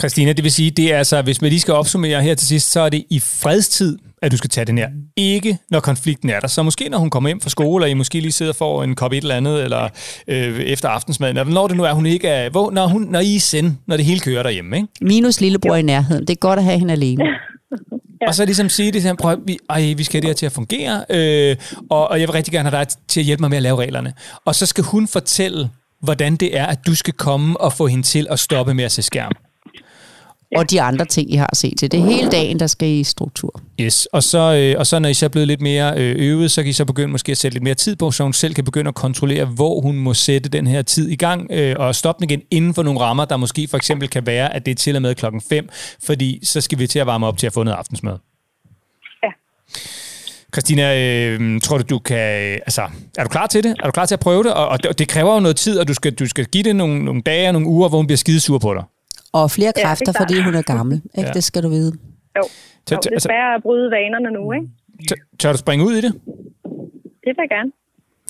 Christina, 0.00 0.32
det 0.32 0.44
vil 0.44 0.52
sige, 0.52 0.70
det 0.70 0.92
er 0.92 0.98
altså, 0.98 1.22
hvis 1.22 1.40
man 1.40 1.48
lige 1.50 1.60
skal 1.60 1.74
opsummere 1.74 2.22
her 2.22 2.34
til 2.34 2.48
sidst, 2.48 2.72
så 2.72 2.80
er 2.80 2.88
det 2.88 3.04
i 3.10 3.20
fredstid, 3.20 3.98
at 4.22 4.32
du 4.32 4.36
skal 4.36 4.50
tage 4.50 4.64
den 4.64 4.78
her. 4.78 4.88
Ikke 5.16 5.58
når 5.70 5.80
konflikten 5.80 6.30
er 6.30 6.40
der. 6.40 6.48
Så 6.48 6.62
måske 6.62 6.88
når 6.88 6.98
hun 6.98 7.10
kommer 7.10 7.28
hjem 7.28 7.40
fra 7.40 7.50
skole, 7.50 7.84
og 7.84 7.90
I 7.90 7.94
måske 7.94 8.20
lige 8.20 8.32
sidder 8.32 8.52
og 8.52 8.56
får 8.56 8.84
en 8.84 8.94
kop 8.94 9.12
et 9.12 9.16
eller 9.22 9.34
andet, 9.34 9.62
eller 9.64 9.88
øh, 10.28 10.60
efter 10.60 10.88
aftensmaden, 10.88 11.36
eller 11.36 11.52
når 11.52 11.68
det 11.68 11.76
nu 11.76 11.82
er, 11.84 11.92
hun 11.92 12.06
ikke 12.06 12.28
er, 12.28 12.50
hvor, 12.50 12.70
når, 12.70 12.86
hun, 12.86 13.02
når 13.02 13.20
I 13.20 13.36
er 13.36 13.40
send, 13.40 13.72
når 13.86 13.96
det 13.96 14.06
hele 14.06 14.20
kører 14.20 14.42
derhjemme, 14.42 14.76
ikke? 14.76 14.88
Minus 15.00 15.40
lillebror 15.40 15.76
i 15.76 15.82
nærheden. 15.82 16.26
Det 16.26 16.30
er 16.30 16.38
godt 16.40 16.58
at 16.58 16.64
have 16.64 16.78
hende 16.78 16.92
alene. 16.92 17.24
Ja. 17.24 18.28
Og 18.28 18.34
så 18.34 18.44
ligesom 18.44 18.68
sige 18.68 18.92
det 18.92 19.02
til 19.02 19.16
prøv, 19.16 19.32
at- 19.32 19.38
vi, 19.46 19.58
ej, 19.70 19.94
vi 19.96 20.04
skal 20.04 20.12
have 20.16 20.20
det 20.20 20.28
her 20.28 20.34
til 20.34 20.46
at 20.46 20.52
fungere, 20.52 21.04
øh, 21.10 21.56
og, 21.90 22.08
og 22.08 22.20
jeg 22.20 22.28
vil 22.28 22.32
rigtig 22.32 22.52
gerne 22.52 22.70
have 22.70 22.80
dig 22.84 22.88
til 23.08 23.20
at 23.20 23.26
hjælpe 23.26 23.40
mig 23.40 23.50
med 23.50 23.56
at 23.56 23.62
lave 23.62 23.76
reglerne. 23.80 24.12
Og 24.44 24.54
så 24.54 24.66
skal 24.66 24.84
hun 24.84 25.08
fortælle, 25.08 25.70
hvordan 26.02 26.36
det 26.36 26.56
er, 26.58 26.66
at 26.66 26.78
du 26.86 26.94
skal 26.94 27.14
komme 27.14 27.60
og 27.60 27.72
få 27.72 27.86
hende 27.86 28.02
til 28.04 28.26
at 28.30 28.38
stoppe 28.38 28.74
med 28.74 28.84
at 28.84 28.92
se 28.92 29.02
skærm. 29.02 29.32
Og 30.56 30.70
de 30.70 30.82
andre 30.82 31.04
ting, 31.04 31.32
I 31.32 31.36
har 31.36 31.46
at 31.46 31.56
se 31.56 31.74
til. 31.78 31.92
Det 31.92 32.00
er 32.00 32.04
hele 32.04 32.30
dagen, 32.30 32.60
der 32.60 32.66
skal 32.66 32.88
i 32.88 33.04
struktur. 33.04 33.60
Yes, 33.80 34.06
og 34.06 34.22
så, 34.22 34.38
øh, 34.38 34.78
og 34.78 34.86
så 34.86 34.98
når 34.98 35.08
I 35.08 35.14
så 35.14 35.26
er 35.26 35.28
blevet 35.28 35.48
lidt 35.48 35.60
mere 35.60 35.92
øh, 35.96 36.14
øvet, 36.18 36.50
så 36.50 36.62
kan 36.62 36.70
I 36.70 36.72
så 36.72 36.84
begynde 36.84 37.08
måske 37.08 37.32
at 37.32 37.38
sætte 37.38 37.54
lidt 37.54 37.64
mere 37.64 37.74
tid 37.74 37.96
på, 37.96 38.10
så 38.10 38.22
hun 38.22 38.32
selv 38.32 38.54
kan 38.54 38.64
begynde 38.64 38.88
at 38.88 38.94
kontrollere, 38.94 39.44
hvor 39.44 39.80
hun 39.80 39.96
må 39.96 40.14
sætte 40.14 40.48
den 40.48 40.66
her 40.66 40.82
tid 40.82 41.08
i 41.08 41.16
gang, 41.16 41.46
øh, 41.50 41.76
og 41.78 41.94
stoppe 41.94 42.20
den 42.20 42.30
igen 42.30 42.42
inden 42.50 42.74
for 42.74 42.82
nogle 42.82 43.00
rammer, 43.00 43.24
der 43.24 43.36
måske 43.36 43.68
for 43.68 43.76
eksempel 43.76 44.08
kan 44.08 44.26
være, 44.26 44.54
at 44.54 44.66
det 44.66 44.72
er 44.72 44.76
til 44.76 44.96
og 44.96 45.02
med 45.02 45.14
klokken 45.14 45.40
5, 45.48 45.68
fordi 46.02 46.40
så 46.42 46.60
skal 46.60 46.78
vi 46.78 46.86
til 46.86 46.98
at 46.98 47.06
varme 47.06 47.26
op 47.26 47.38
til 47.38 47.46
at 47.46 47.52
få 47.52 47.62
noget 47.62 47.78
aftensmad. 47.78 48.16
Ja. 49.22 49.28
Christina, 50.54 51.00
øh, 51.00 51.60
tror 51.60 51.78
du, 51.78 51.84
du 51.90 51.98
kan... 51.98 52.42
øh, 52.42 52.58
Altså, 52.66 52.82
er 53.18 53.22
du 53.22 53.28
klar 53.28 53.46
til 53.46 53.64
det? 53.64 53.76
Er 53.80 53.86
du 53.86 53.90
klar 53.90 54.06
til 54.06 54.14
at 54.14 54.20
prøve 54.20 54.42
det? 54.42 54.52
Og, 54.52 54.68
og 54.68 54.82
det, 54.82 54.98
det 54.98 55.08
kræver 55.08 55.34
jo 55.34 55.40
noget 55.40 55.56
tid, 55.56 55.78
og 55.78 55.88
du 55.88 55.94
skal, 55.94 56.14
du 56.14 56.26
skal 56.26 56.44
give 56.44 56.64
det 56.64 56.76
nogle, 56.76 57.04
nogle 57.04 57.22
dage 57.22 57.48
og 57.48 57.52
nogle 57.52 57.68
uger, 57.68 57.88
hvor 57.88 57.98
hun 57.98 58.06
bliver 58.06 58.16
skidesur 58.16 58.58
på 58.58 58.74
dig. 58.74 58.82
Og 59.38 59.50
flere 59.50 59.72
Ja, 59.76 59.82
er 59.82 59.86
kræfter, 59.86 60.12
klart. 60.12 60.16
fordi 60.22 60.40
hun 60.40 60.54
er 60.54 60.62
gammel. 60.62 60.96
Ikke? 61.04 61.10
Ja. 61.20 61.26
Ja. 61.26 61.32
Det 61.32 61.44
skal 61.44 61.62
du 61.62 61.68
vide. 61.68 61.92
Jo. 62.36 62.42
Jo 62.42 62.46
det 62.88 62.92
er 62.92 63.10
altså, 63.12 63.26
svært 63.26 63.56
at 63.56 63.62
bryde 63.62 63.90
vanerne 63.90 64.30
nu, 64.30 64.52
ikke? 64.52 64.68
tør, 65.38 65.52
du 65.52 65.58
springe 65.58 65.84
ud 65.84 65.92
i 65.92 66.00
det? 66.00 66.12
Det 67.24 67.32
vil 67.32 67.34
jeg 67.38 67.48
gerne. 67.48 67.72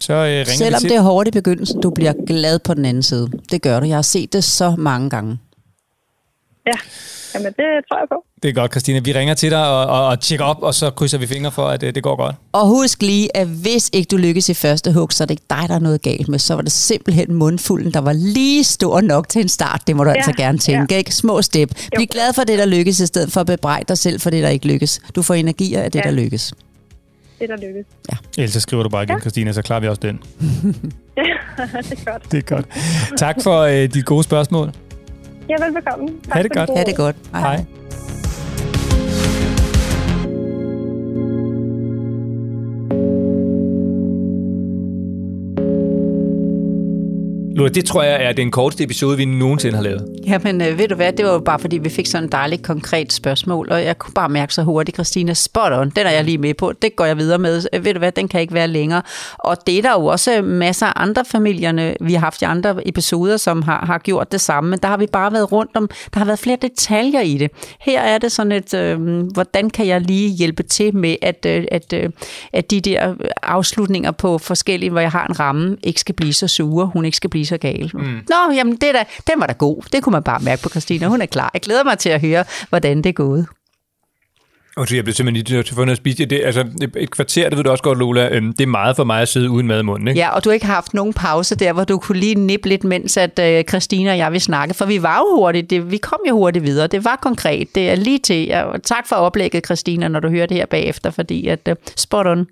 Så 0.00 0.12
øh, 0.12 0.20
ringer 0.20 0.44
Selvom 0.44 0.82
det 0.82 0.96
er 0.96 1.00
hårdt 1.00 1.28
i 1.28 1.30
begyndelsen, 1.30 1.80
du 1.80 1.90
bliver 1.90 2.12
glad 2.26 2.58
på 2.58 2.74
den 2.74 2.84
anden 2.84 3.02
side. 3.02 3.30
Det 3.50 3.62
gør 3.62 3.80
du. 3.80 3.86
Jeg 3.86 3.96
har 3.96 4.02
set 4.02 4.32
det 4.32 4.44
så 4.44 4.74
mange 4.78 5.10
gange. 5.10 5.38
Ja. 6.66 6.72
Jamen, 7.34 7.46
det 7.46 7.66
tror 7.88 7.98
jeg 7.98 8.06
på. 8.08 8.24
Det 8.42 8.48
er 8.48 8.52
godt, 8.52 8.70
Christina. 8.72 8.98
Vi 8.98 9.12
ringer 9.12 9.34
til 9.34 9.50
dig 9.50 9.68
og, 9.68 9.86
og, 9.86 10.06
og 10.06 10.20
tjekker 10.20 10.44
op, 10.44 10.62
og 10.62 10.74
så 10.74 10.90
krydser 10.90 11.18
vi 11.18 11.26
fingre 11.26 11.52
for, 11.52 11.66
at 11.66 11.82
øh, 11.82 11.94
det 11.94 12.02
går 12.02 12.16
godt. 12.16 12.34
Og 12.52 12.66
husk 12.66 13.02
lige, 13.02 13.36
at 13.36 13.46
hvis 13.46 13.90
ikke 13.92 14.08
du 14.08 14.16
lykkes 14.16 14.48
i 14.48 14.54
første 14.54 14.92
hug, 14.92 15.12
så 15.12 15.24
er 15.24 15.26
det 15.26 15.32
ikke 15.32 15.44
dig, 15.50 15.64
der 15.68 15.74
er 15.74 15.78
noget 15.78 16.02
galt 16.02 16.28
med. 16.28 16.38
Så 16.38 16.54
var 16.54 16.62
det 16.62 16.72
simpelthen 16.72 17.34
mundfulden, 17.34 17.92
der 17.92 18.00
var 18.00 18.12
lige 18.12 18.64
stor 18.64 19.00
nok 19.00 19.28
til 19.28 19.42
en 19.42 19.48
start. 19.48 19.82
Det 19.86 19.96
må 19.96 20.04
du 20.04 20.10
ja. 20.10 20.16
altså 20.16 20.32
gerne 20.32 20.58
tænke. 20.58 20.94
Ja. 20.94 20.98
Ikke? 20.98 21.14
Små 21.14 21.42
step. 21.42 21.70
Bliv 21.94 22.06
glad 22.06 22.32
for 22.34 22.42
det, 22.42 22.58
der 22.58 22.66
lykkes, 22.66 23.00
i 23.00 23.06
stedet 23.06 23.32
for 23.32 23.40
at 23.40 23.46
bebrejde 23.46 23.84
dig 23.88 23.98
selv 23.98 24.20
for 24.20 24.30
det, 24.30 24.42
der 24.42 24.48
ikke 24.48 24.66
lykkes. 24.66 25.00
Du 25.14 25.22
får 25.22 25.34
energier 25.34 25.82
af 25.82 25.92
det, 25.92 25.98
Ja. 25.98 26.08
der 26.08 26.10
lykkes. 26.10 26.54
Det 27.38 27.50
er 27.50 27.56
der 27.56 27.66
lykkes. 27.66 27.86
Ellers 28.38 28.52
så 28.52 28.60
skriver 28.60 28.82
du 28.82 28.88
bare 28.88 29.02
igen, 29.02 29.20
Christina, 29.20 29.52
så 29.52 29.62
klarer 29.62 29.80
vi 29.80 29.88
også 29.88 30.00
den. 30.02 30.18
det 31.90 31.98
er 31.98 32.12
godt. 32.12 32.32
Det 32.32 32.38
er 32.38 32.56
godt. 32.56 32.66
Tak 33.18 33.42
for 33.42 33.60
øh, 33.60 33.94
dit 33.94 34.04
gode 34.04 34.22
spørgsmål. 34.22 34.72
Ja, 35.48 35.56
velbekomme. 35.64 36.08
Tak 36.08 36.36
Ha' 36.36 36.42
det 36.42 36.52
godt. 36.52 36.70
Ha' 36.78 36.84
det 36.84 36.96
godt. 36.96 37.16
Hej. 37.32 37.64
Luna, 47.56 47.68
det 47.68 47.84
tror 47.84 48.02
jeg 48.02 48.24
er 48.24 48.32
den 48.32 48.50
korteste 48.50 48.84
episode, 48.84 49.16
vi 49.16 49.24
nogensinde 49.24 49.76
har 49.76 49.82
lavet. 49.82 50.08
Jamen, 50.26 50.62
øh, 50.62 50.78
ved 50.78 50.88
du 50.88 50.94
hvad, 50.94 51.12
det 51.12 51.24
var 51.24 51.32
jo 51.32 51.38
bare 51.38 51.58
fordi, 51.58 51.78
vi 51.78 51.88
fik 51.88 52.06
sådan 52.06 52.26
et 52.26 52.32
dejligt 52.32 52.62
konkret 52.62 53.12
spørgsmål, 53.12 53.68
og 53.70 53.84
jeg 53.84 53.98
kunne 53.98 54.14
bare 54.14 54.28
mærke 54.28 54.54
så 54.54 54.62
hurtigt, 54.62 54.96
Christina, 54.96 55.34
spot 55.34 55.72
on, 55.72 55.90
den 55.90 56.06
er 56.06 56.10
jeg 56.10 56.24
lige 56.24 56.38
med 56.38 56.54
på, 56.54 56.72
det 56.82 56.96
går 56.96 57.04
jeg 57.04 57.18
videre 57.18 57.38
med. 57.38 57.66
Øh, 57.72 57.84
Ved 57.84 57.94
du 57.94 57.98
hvad, 57.98 58.12
den 58.12 58.28
kan 58.28 58.40
ikke 58.40 58.54
være 58.54 58.68
længere. 58.68 59.02
Og 59.38 59.56
det 59.66 59.78
er 59.78 59.82
der 59.82 59.92
jo 59.92 60.06
også 60.06 60.36
øh, 60.38 60.44
masser 60.44 60.86
af 60.86 60.92
andre 60.96 61.24
familierne, 61.24 61.94
vi 62.00 62.14
har 62.14 62.20
haft 62.20 62.42
i 62.42 62.44
andre 62.44 62.88
episoder, 62.88 63.36
som 63.36 63.62
har, 63.62 63.86
har 63.86 63.98
gjort 63.98 64.32
det 64.32 64.40
samme, 64.40 64.70
men 64.70 64.78
der 64.78 64.88
har 64.88 64.96
vi 64.96 65.06
bare 65.12 65.32
været 65.32 65.52
rundt 65.52 65.70
om, 65.74 65.88
der 66.14 66.18
har 66.18 66.26
været 66.26 66.38
flere 66.38 66.58
detaljer 66.62 67.20
i 67.20 67.38
det. 67.38 67.50
Her 67.80 68.00
er 68.00 68.18
det 68.18 68.32
sådan 68.32 68.52
et, 68.52 68.74
øh, 68.74 69.20
hvordan 69.20 69.70
kan 69.70 69.86
jeg 69.86 70.00
lige 70.00 70.28
hjælpe 70.28 70.62
til 70.62 70.96
med, 70.96 71.16
at, 71.22 71.46
øh, 71.48 71.64
at, 71.70 71.92
øh, 71.92 72.10
at 72.52 72.70
de 72.70 72.80
der 72.80 73.10
øh, 73.10 73.16
afslutninger 73.42 74.10
på 74.10 74.38
forskellige, 74.38 74.90
hvor 74.90 75.00
jeg 75.00 75.10
har 75.10 75.26
en 75.26 75.40
ramme, 75.40 75.76
ikke 75.82 76.00
skal 76.00 76.14
blive 76.14 76.32
så 76.32 76.48
sure, 76.48 76.86
hun 76.86 77.04
ikke 77.04 77.16
skal 77.16 77.30
blive 77.30 77.43
så 77.44 77.58
gal. 77.58 77.90
Mm. 77.94 78.00
Nå, 78.28 78.52
jamen 78.54 78.76
det 78.76 78.88
er 78.88 78.92
da, 78.92 79.04
den 79.26 79.40
var 79.40 79.46
da 79.46 79.52
god. 79.52 79.82
Det 79.92 80.02
kunne 80.02 80.12
man 80.12 80.22
bare 80.22 80.40
mærke 80.42 80.62
på 80.62 80.68
Christina. 80.68 81.06
Hun 81.06 81.22
er 81.22 81.26
klar. 81.26 81.50
Jeg 81.54 81.60
glæder 81.62 81.84
mig 81.84 81.98
til 81.98 82.08
at 82.08 82.20
høre, 82.20 82.44
hvordan 82.70 82.96
det 82.96 83.06
er 83.06 83.12
gået. 83.12 83.46
Og 84.76 84.88
så 84.88 84.94
jeg 84.94 85.04
blev 85.04 85.14
simpelthen 85.14 85.44
lige 85.44 85.56
nødt 85.56 85.66
til 85.66 85.72
at 85.72 85.76
få 85.76 85.84
noget 85.84 85.90
at 85.90 85.96
spise. 85.96 86.24
Det, 86.24 86.40
altså, 86.44 86.64
et 86.96 87.10
kvarter, 87.10 87.48
det 87.48 87.56
ved 87.56 87.64
du 87.64 87.70
også 87.70 87.82
godt, 87.82 87.98
Lola, 87.98 88.28
øhm, 88.32 88.52
det 88.52 88.60
er 88.60 88.68
meget 88.68 88.96
for 88.96 89.04
mig 89.04 89.22
at 89.22 89.28
sidde 89.28 89.50
uden 89.50 89.66
mad 89.66 89.80
i 89.80 89.82
munden. 89.82 90.08
Ikke? 90.08 90.20
Ja, 90.20 90.30
og 90.30 90.44
du 90.44 90.48
har 90.48 90.54
ikke 90.54 90.66
haft 90.66 90.94
nogen 90.94 91.12
pause 91.12 91.56
der, 91.56 91.72
hvor 91.72 91.84
du 91.84 91.98
kunne 91.98 92.18
lige 92.18 92.34
nippe 92.34 92.68
lidt, 92.68 92.84
mens 92.84 93.16
at 93.16 93.38
øh, 93.38 93.64
Christina 93.64 94.10
og 94.10 94.18
jeg 94.18 94.32
vil 94.32 94.40
snakke. 94.40 94.74
For 94.74 94.84
vi 94.84 95.02
var 95.02 95.18
jo 95.18 95.36
hurtigt, 95.36 95.70
det, 95.70 95.90
vi 95.90 95.96
kom 95.96 96.18
jo 96.28 96.36
hurtigt 96.36 96.64
videre. 96.64 96.86
Det 96.86 97.04
var 97.04 97.18
konkret. 97.22 97.74
Det 97.74 97.90
er 97.90 97.94
lige 97.94 98.18
til. 98.18 98.52
Og 98.54 98.82
tak 98.82 99.08
for 99.08 99.16
oplægget, 99.16 99.64
Christina, 99.64 100.08
når 100.08 100.20
du 100.20 100.28
hører 100.28 100.46
det 100.46 100.56
her 100.56 100.66
bagefter, 100.66 101.10
fordi 101.10 101.46
at 101.46 101.68
øh, 101.68 101.76
spot 101.96 102.26
on. 102.26 102.46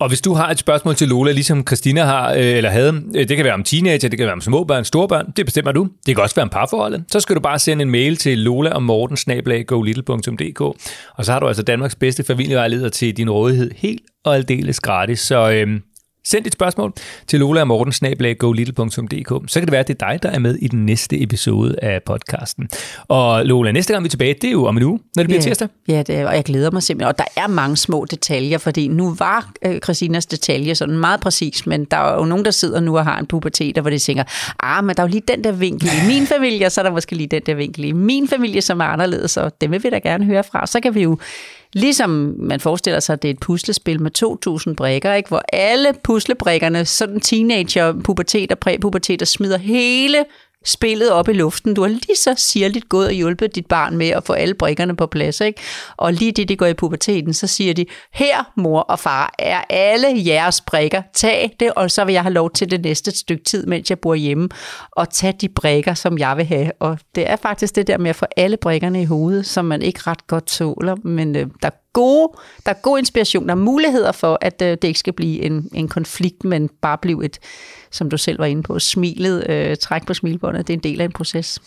Og 0.00 0.08
hvis 0.08 0.20
du 0.20 0.34
har 0.34 0.50
et 0.50 0.58
spørgsmål 0.58 0.94
til 0.94 1.08
Lola, 1.08 1.32
ligesom 1.32 1.66
Christina 1.66 2.04
har, 2.04 2.32
øh, 2.32 2.38
eller 2.38 2.70
havde, 2.70 3.02
øh, 3.14 3.28
det 3.28 3.36
kan 3.36 3.44
være 3.44 3.54
om 3.54 3.64
teenager, 3.64 4.08
det 4.08 4.18
kan 4.18 4.26
være 4.26 4.32
om 4.32 4.40
småbørn, 4.40 4.84
storbørn, 4.84 5.32
det 5.36 5.46
bestemmer 5.46 5.72
du. 5.72 5.88
Det 6.06 6.14
kan 6.14 6.22
også 6.22 6.34
være 6.34 6.42
om 6.42 6.48
parforholdet. 6.48 7.04
Så 7.08 7.20
skal 7.20 7.36
du 7.36 7.40
bare 7.40 7.58
sende 7.58 7.82
en 7.82 7.90
mail 7.90 8.16
til 8.16 8.38
lola 8.38 8.70
og 8.70 8.82
morten 8.82 9.16
og 11.14 11.24
så 11.24 11.32
har 11.32 11.40
du 11.40 11.46
altså 11.46 11.62
Danmarks 11.62 11.94
bedste 11.94 12.24
familievejleder 12.24 12.88
til 12.88 13.16
din 13.16 13.30
rådighed 13.30 13.70
helt 13.76 14.02
og 14.24 14.34
aldeles 14.34 14.80
gratis. 14.80 15.20
Så 15.20 15.50
øhm, 15.50 15.82
send 16.26 16.44
dit 16.44 16.52
spørgsmål 16.52 16.92
til 17.26 17.40
lola 17.40 17.60
og 17.60 17.66
morten 17.68 17.92
så 17.92 18.00
kan 19.60 19.66
det 19.66 19.70
være, 19.72 19.80
at 19.80 19.88
det 19.88 20.02
er 20.02 20.08
dig, 20.10 20.22
der 20.22 20.28
er 20.28 20.38
med 20.38 20.56
i 20.56 20.68
den 20.68 20.86
næste 20.86 21.22
episode 21.22 21.76
af 21.82 22.02
podcasten. 22.06 22.68
Og 23.08 23.46
Lola, 23.46 23.72
næste 23.72 23.92
gang 23.92 24.04
vi 24.04 24.06
er 24.06 24.10
tilbage, 24.10 24.34
det 24.34 24.44
er 24.44 24.52
jo 24.52 24.66
om 24.66 24.76
en 24.76 24.82
uge, 24.82 25.00
når 25.16 25.22
det 25.22 25.28
bliver 25.28 25.40
Ja. 25.40 25.42
tirsdag. 25.42 25.68
Ja, 25.88 26.02
det 26.02 26.16
er, 26.16 26.26
og 26.26 26.34
jeg 26.34 26.44
glæder 26.44 26.70
mig 26.70 26.82
simpelthen. 26.82 27.08
Og 27.08 27.18
der 27.18 27.24
er 27.36 27.46
mange 27.46 27.76
små 27.76 28.06
detaljer, 28.10 28.58
fordi 28.58 28.88
nu 28.88 29.14
var 29.18 29.50
øh, 29.66 29.78
Christinas 29.80 30.26
detalje 30.26 30.74
sådan 30.74 30.98
meget 30.98 31.20
præcis, 31.20 31.66
men 31.66 31.84
der 31.84 31.96
er 31.96 32.18
jo 32.18 32.24
nogen, 32.24 32.44
der 32.44 32.50
sidder 32.50 32.80
nu 32.80 32.98
og 32.98 33.04
har 33.04 33.18
en 33.18 33.26
pubertet, 33.26 33.78
hvor 33.78 33.90
de 33.90 33.98
tænker, 33.98 34.24
ah, 34.60 34.84
men 34.84 34.96
der 34.96 35.02
er 35.02 35.06
jo 35.06 35.10
lige 35.10 35.22
den 35.28 35.44
der 35.44 35.52
vinkel 35.52 35.88
i 35.88 36.06
min 36.06 36.26
familie, 36.26 36.66
og 36.66 36.72
så 36.72 36.80
er 36.80 36.82
der 36.82 36.90
måske 36.92 37.14
lige 37.16 37.26
den 37.26 37.42
der 37.46 37.54
vinkel 37.54 37.84
i 37.84 37.92
min 37.92 38.28
familie, 38.28 38.62
som 38.62 38.80
er 38.80 38.84
anderledes, 38.84 39.36
og 39.36 39.60
dem 39.60 39.70
vil 39.70 39.82
vi 39.84 39.90
da 39.90 39.98
gerne 39.98 40.24
høre 40.24 40.44
fra. 40.44 40.66
Så 40.66 40.80
kan 40.80 40.94
vi 40.94 41.02
jo 41.02 41.18
Ligesom 41.74 42.34
man 42.38 42.60
forestiller 42.60 43.00
sig, 43.00 43.12
at 43.12 43.22
det 43.22 43.28
er 43.28 43.34
et 43.34 43.40
puslespil 43.40 44.02
med 44.02 44.10
2.000 44.68 44.74
brikker, 44.74 45.14
ikke? 45.14 45.28
hvor 45.28 45.42
alle 45.52 45.92
puslebrikkerne, 46.02 46.84
sådan 46.84 47.20
teenager, 47.20 47.92
pubertet 48.04 48.52
og 48.52 48.58
præpubertet, 48.58 49.28
smider 49.28 49.58
hele 49.58 50.24
spillet 50.64 51.10
op 51.10 51.28
i 51.28 51.32
luften. 51.32 51.74
Du 51.74 51.82
har 51.82 51.88
lige 51.88 52.16
så 52.16 52.34
sirligt 52.36 52.88
gået 52.88 53.06
og 53.06 53.12
hjulpet 53.12 53.54
dit 53.54 53.66
barn 53.66 53.96
med 53.96 54.08
at 54.08 54.24
få 54.24 54.32
alle 54.32 54.54
brikkerne 54.54 54.96
på 54.96 55.06
plads. 55.06 55.40
Ikke? 55.40 55.60
Og 55.96 56.12
lige 56.12 56.32
det, 56.32 56.48
de 56.48 56.56
går 56.56 56.66
i 56.66 56.74
puberteten, 56.74 57.34
så 57.34 57.46
siger 57.46 57.74
de, 57.74 57.86
her 58.12 58.52
mor 58.56 58.80
og 58.80 58.98
far 58.98 59.34
er 59.38 59.60
alle 59.70 60.08
jeres 60.26 60.60
brikker. 60.60 61.02
Tag 61.14 61.56
det, 61.60 61.72
og 61.76 61.90
så 61.90 62.04
vil 62.04 62.12
jeg 62.12 62.22
have 62.22 62.32
lov 62.32 62.50
til 62.50 62.70
det 62.70 62.80
næste 62.82 63.10
stykke 63.10 63.44
tid, 63.44 63.66
mens 63.66 63.90
jeg 63.90 63.98
bor 63.98 64.14
hjemme, 64.14 64.48
og 64.90 65.10
tage 65.10 65.34
de 65.40 65.48
brikker, 65.48 65.94
som 65.94 66.18
jeg 66.18 66.36
vil 66.36 66.44
have. 66.44 66.72
Og 66.80 66.98
det 67.14 67.30
er 67.30 67.36
faktisk 67.36 67.76
det 67.76 67.86
der 67.86 67.98
med 67.98 68.10
at 68.10 68.16
få 68.16 68.26
alle 68.36 68.56
brikkerne 68.56 69.02
i 69.02 69.04
hovedet, 69.04 69.46
som 69.46 69.64
man 69.64 69.82
ikke 69.82 70.00
ret 70.06 70.26
godt 70.26 70.46
tåler, 70.46 70.96
men 71.04 71.36
øh, 71.36 71.46
der 71.62 71.70
gode, 71.94 72.32
der 72.66 72.72
er 72.72 72.76
god 72.82 72.98
inspiration, 72.98 73.44
der 73.44 73.50
er 73.50 73.58
muligheder 73.58 74.12
for, 74.12 74.38
at 74.40 74.62
øh, 74.62 74.70
det 74.70 74.84
ikke 74.84 75.00
skal 75.00 75.12
blive 75.12 75.42
en, 75.42 75.70
en 75.74 75.88
konflikt, 75.88 76.44
men 76.44 76.70
bare 76.80 76.98
blive 76.98 77.24
et, 77.24 77.38
som 77.90 78.10
du 78.10 78.18
selv 78.18 78.38
var 78.38 78.46
inde 78.46 78.62
på, 78.62 78.78
smilet, 78.78 79.50
øh, 79.50 79.76
træk 79.76 80.06
på 80.06 80.14
smilbåndet. 80.14 80.66
Det 80.66 80.72
er 80.72 80.76
en 80.76 80.82
del 80.82 81.00
af 81.00 81.04
en 81.04 81.12
proces. 81.12 81.58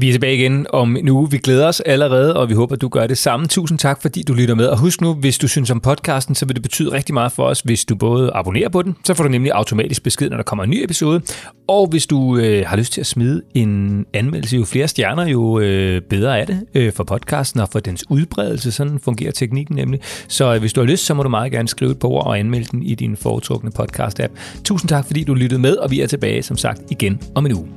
Vi 0.00 0.08
er 0.08 0.12
tilbage 0.12 0.34
igen 0.34 0.66
om 0.72 0.96
en 0.96 1.08
uge. 1.08 1.30
Vi 1.30 1.38
glæder 1.38 1.68
os 1.68 1.80
allerede, 1.80 2.36
og 2.36 2.48
vi 2.48 2.54
håber, 2.54 2.76
du 2.76 2.88
gør 2.88 3.06
det 3.06 3.18
samme. 3.18 3.46
Tusind 3.46 3.78
tak, 3.78 4.02
fordi 4.02 4.22
du 4.22 4.34
lytter 4.34 4.54
med. 4.54 4.66
Og 4.66 4.78
husk 4.78 5.00
nu, 5.00 5.14
hvis 5.14 5.38
du 5.38 5.48
synes 5.48 5.70
om 5.70 5.80
podcasten, 5.80 6.34
så 6.34 6.46
vil 6.46 6.54
det 6.54 6.62
betyde 6.62 6.92
rigtig 6.92 7.14
meget 7.14 7.32
for 7.32 7.44
os, 7.44 7.60
hvis 7.60 7.84
du 7.84 7.94
både 7.94 8.30
abonnerer 8.34 8.68
på 8.68 8.82
den, 8.82 8.96
så 9.04 9.14
får 9.14 9.24
du 9.24 9.30
nemlig 9.30 9.52
automatisk 9.52 10.02
besked, 10.02 10.30
når 10.30 10.36
der 10.36 10.44
kommer 10.44 10.64
en 10.64 10.70
ny 10.70 10.84
episode. 10.84 11.22
Og 11.68 11.86
hvis 11.86 12.06
du 12.06 12.36
øh, 12.38 12.64
har 12.66 12.76
lyst 12.76 12.92
til 12.92 13.00
at 13.00 13.06
smide 13.06 13.42
en 13.54 14.06
anmeldelse, 14.14 14.56
jo 14.56 14.64
flere 14.64 14.88
stjerner, 14.88 15.26
jo 15.26 15.58
øh, 15.58 16.00
bedre 16.02 16.38
er 16.40 16.44
det 16.44 16.60
øh, 16.74 16.92
for 16.92 17.04
podcasten 17.04 17.60
og 17.60 17.68
for 17.72 17.80
dens 17.80 18.04
udbredelse. 18.10 18.72
Sådan 18.72 18.98
fungerer 18.98 19.32
teknikken 19.32 19.76
nemlig. 19.76 20.00
Så 20.28 20.54
øh, 20.54 20.60
hvis 20.60 20.72
du 20.72 20.80
har 20.80 20.86
lyst, 20.86 21.04
så 21.04 21.14
må 21.14 21.22
du 21.22 21.28
meget 21.28 21.52
gerne 21.52 21.68
skrive 21.68 21.90
et 21.90 21.98
par 21.98 22.08
ord 22.08 22.26
og 22.26 22.38
anmelde 22.38 22.68
den 22.70 22.82
i 22.82 22.94
din 22.94 23.16
foretrukne 23.16 23.70
podcast-app. 23.80 24.62
Tusind 24.64 24.88
tak, 24.88 25.06
fordi 25.06 25.24
du 25.24 25.34
lyttede 25.34 25.60
med, 25.60 25.76
og 25.76 25.90
vi 25.90 26.00
er 26.00 26.06
tilbage, 26.06 26.42
som 26.42 26.56
sagt, 26.56 26.80
igen 26.90 27.20
om 27.34 27.46
en 27.46 27.52
uge. 27.52 27.68